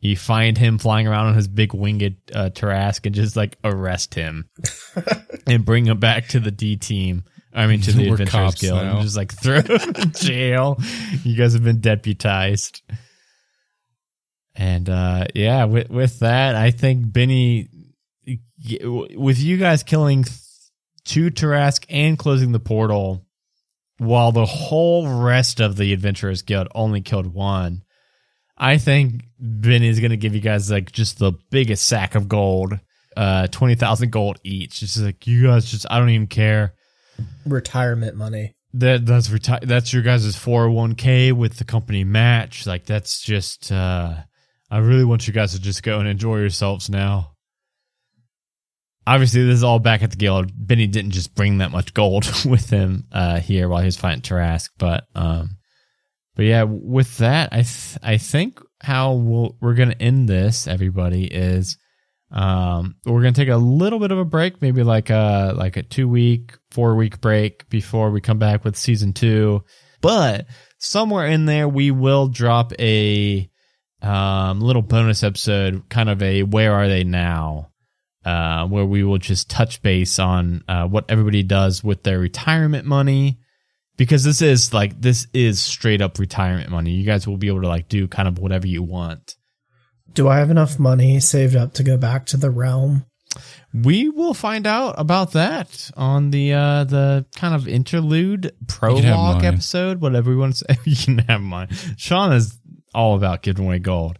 [0.00, 4.14] You find him flying around on his big winged uh, Tarrasque and just like arrest
[4.14, 4.48] him
[5.46, 7.24] and bring him back to the D team.
[7.54, 8.94] I mean, to the We're Adventurers cops Guild now.
[8.94, 10.78] and just like throw him in jail.
[11.22, 12.82] You guys have been deputized.
[14.54, 17.68] And uh yeah, with with that, I think Benny,
[18.84, 20.24] with you guys killing
[21.04, 23.24] two Tarrasque and closing the portal,
[24.02, 27.82] while the whole rest of the Adventurers Guild only killed one,
[28.56, 32.78] I think Benny's gonna give you guys like just the biggest sack of gold,
[33.16, 34.80] uh, twenty thousand gold each.
[34.80, 36.74] Just like you guys, just I don't even care.
[37.46, 38.54] Retirement money.
[38.74, 42.66] That that's reti- That's your guys' four hundred one k with the company match.
[42.66, 43.70] Like that's just.
[43.72, 44.14] uh
[44.70, 47.31] I really want you guys to just go and enjoy yourselves now.
[49.06, 50.52] Obviously, this is all back at the guild.
[50.54, 54.22] Benny didn't just bring that much gold with him uh here while he was fighting
[54.22, 55.56] Tarrasque, but um,
[56.36, 61.24] but yeah, with that, I th- I think how we'll, we're gonna end this, everybody,
[61.24, 61.76] is
[62.30, 65.82] um we're gonna take a little bit of a break, maybe like a like a
[65.82, 69.64] two week, four week break before we come back with season two.
[70.00, 70.46] But
[70.78, 73.50] somewhere in there, we will drop a
[74.00, 77.71] um little bonus episode, kind of a where are they now,
[78.24, 82.86] uh, where we will just touch base on uh, what everybody does with their retirement
[82.86, 83.38] money
[83.96, 86.92] because this is like this is straight up retirement money.
[86.92, 89.36] You guys will be able to like do kind of whatever you want.
[90.12, 93.06] Do I have enough money saved up to go back to the realm?
[93.72, 100.00] We will find out about that on the uh the kind of interlude prologue episode,
[100.00, 100.80] whatever we want to say.
[100.84, 101.68] you can have mine.
[101.96, 102.58] Sean is
[102.94, 104.18] all about giving away gold.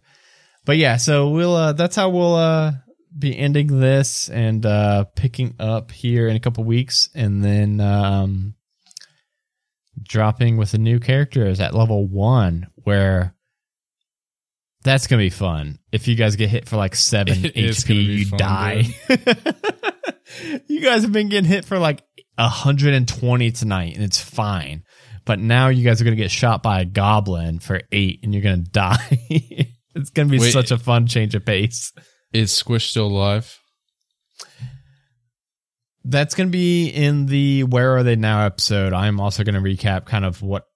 [0.65, 2.71] But yeah, so we'll uh that's how we'll uh
[3.17, 8.55] be ending this and uh picking up here in a couple weeks and then um
[10.01, 13.35] dropping with a new character is at level 1 where
[14.83, 15.79] that's gonna be fun.
[15.91, 18.83] If you guys get hit for like seven It HP, you fun, die.
[20.67, 22.03] you guys have been getting hit for like
[22.35, 24.83] 120 tonight, and it's fine.
[25.25, 28.43] But now you guys are gonna get shot by a goblin for eight, and you're
[28.43, 29.19] gonna die.
[29.95, 30.51] it's gonna be Wait.
[30.51, 31.93] such a fun change of pace.
[32.33, 33.59] Is Squish still alive?
[36.03, 38.91] That's gonna be in the "Where Are They Now" episode.
[38.93, 40.67] I'm also gonna recap kind of what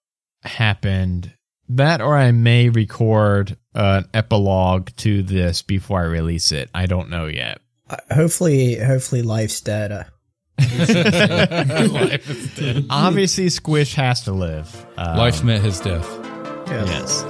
[0.43, 1.33] happened.
[1.69, 6.69] That, or I may record an epilogue to this before I release it.
[6.73, 7.59] I don't know yet.
[7.89, 9.91] Uh, hopefully, hopefully, life's dead.
[9.91, 10.03] Uh,
[10.59, 12.85] Life is dead.
[12.89, 14.85] Obviously, Squish has to live.
[14.97, 16.07] Um, Life met his death.
[16.67, 17.23] Yes.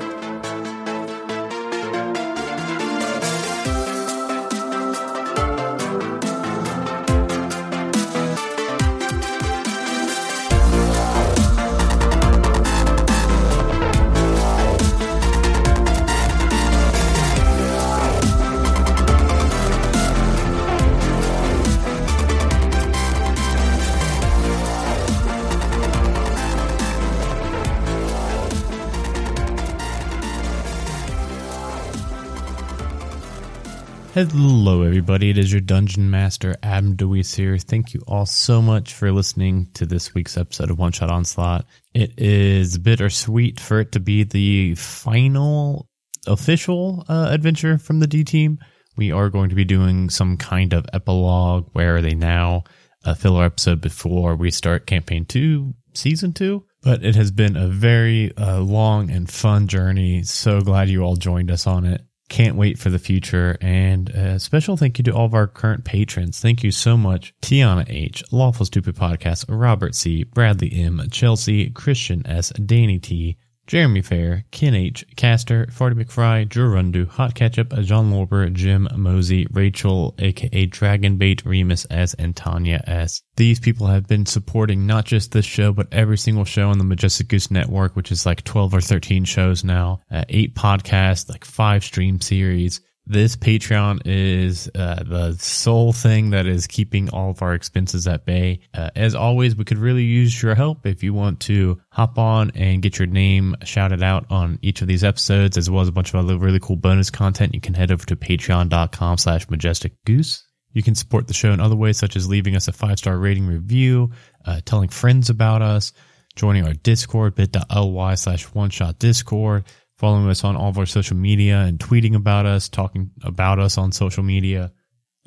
[34.18, 35.30] Hello, everybody.
[35.30, 37.55] It is your Dungeon Master, Adam DeWeese here.
[37.59, 41.68] Thank you all so much for listening to this week's episode of One Shot Onslaught.
[41.93, 45.88] It is bittersweet for it to be the final
[46.26, 48.57] official uh, adventure from the D team.
[48.95, 51.70] We are going to be doing some kind of epilogue.
[51.74, 52.63] Where are they now?
[53.05, 56.65] A filler episode before we start campaign two, season two.
[56.82, 60.24] But it has been a very uh, long and fun journey.
[60.24, 62.01] So glad you all joined us on it.
[62.30, 63.57] Can't wait for the future.
[63.61, 66.39] And a special thank you to all of our current patrons.
[66.39, 67.34] Thank you so much.
[67.41, 73.38] Tiana H, Lawful Stupid Podcast, Robert C, Bradley M, Chelsea, Christian S, Danny T,
[73.68, 79.45] Jeremy Fair, Ken H, Caster, Farty McFry, Drew Rundu, Hot Ketchup, John Lorber, Jim Mosey,
[79.51, 83.22] Rachel, aka Dragonbait, Remus S, and Tanya S.
[83.36, 86.86] These people have been supporting not just this show, but every single show on the
[86.86, 91.43] Majestic Goose Network, which is like 12 or 13 shows now, uh, eight podcasts, like
[91.43, 92.80] five stream series.
[93.10, 98.26] This Patreon is uh, the sole thing that is keeping all of our expenses at
[98.26, 98.60] bay.
[98.74, 102.51] Uh, as always, we could really use your help if you want to hop on
[102.53, 105.93] and get your name shouted out on each of these episodes, as well as a
[105.93, 107.53] bunch of other really cool bonus content.
[107.53, 110.45] You can head over to patreon.com slash majestic goose.
[110.74, 113.18] You can support the show in other ways, such as leaving us a five star
[113.18, 114.12] rating review,
[114.43, 115.93] uh, telling friends about us,
[116.36, 119.64] joining our Discord, bit.ly slash one shot Discord,
[119.97, 123.77] following us on all of our social media and tweeting about us, talking about us
[123.77, 124.71] on social media,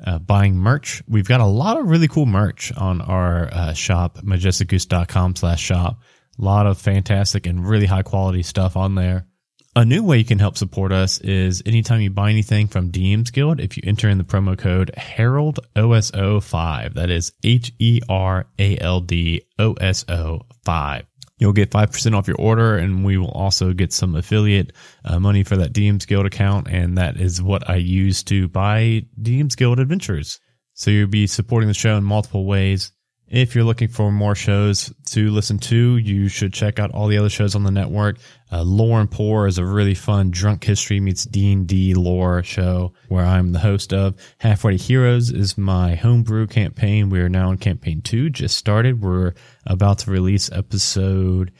[0.05, 1.03] uh, buying merch.
[1.07, 6.01] We've got a lot of really cool merch on our uh, shop, majesticgoose.com slash shop.
[6.39, 9.27] A lot of fantastic and really high quality stuff on there.
[9.73, 13.31] A new way you can help support us is anytime you buy anything from DM's
[13.31, 18.47] Guild, if you enter in the promo code Herald OSO5, that is H E R
[18.59, 21.10] A L D O S O 5.
[21.41, 24.73] You'll get 5% off your order, and we will also get some affiliate
[25.03, 26.67] uh, money for that DM's Guild account.
[26.69, 30.39] And that is what I use to buy DM's Guild Adventures.
[30.75, 32.91] So you'll be supporting the show in multiple ways.
[33.31, 37.17] If you're looking for more shows to listen to, you should check out all the
[37.17, 38.17] other shows on the network.
[38.51, 43.23] Uh, lore and Pour is a really fun drunk history meets D&D lore show where
[43.23, 44.15] I'm the host of.
[44.39, 47.09] Halfway to Heroes is my homebrew campaign.
[47.09, 49.01] We are now in campaign two, just started.
[49.01, 49.33] We're
[49.65, 51.53] about to release episode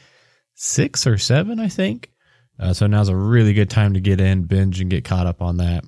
[0.54, 2.10] six or seven, I think.
[2.58, 5.40] Uh, so now's a really good time to get in, binge, and get caught up
[5.40, 5.84] on that.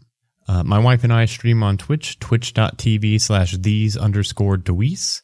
[0.49, 5.21] Uh, my wife and I stream on Twitch, twitch.tv slash these underscore Deweese.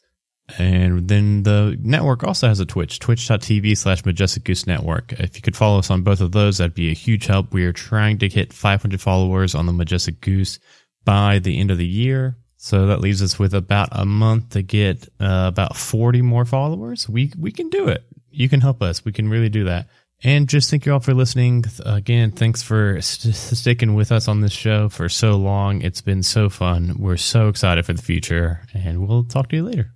[0.57, 5.13] And then the network also has a Twitch, twitch.tv slash Majestic Goose Network.
[5.13, 7.53] If you could follow us on both of those, that'd be a huge help.
[7.53, 10.59] We are trying to hit 500 followers on the Majestic Goose
[11.05, 12.37] by the end of the year.
[12.57, 17.09] So that leaves us with about a month to get uh, about 40 more followers.
[17.09, 18.03] We, we can do it.
[18.29, 19.03] You can help us.
[19.03, 19.87] We can really do that.
[20.23, 21.65] And just thank you all for listening.
[21.83, 25.81] Again, thanks for st- sticking with us on this show for so long.
[25.81, 26.97] It's been so fun.
[26.99, 29.95] We're so excited for the future, and we'll talk to you later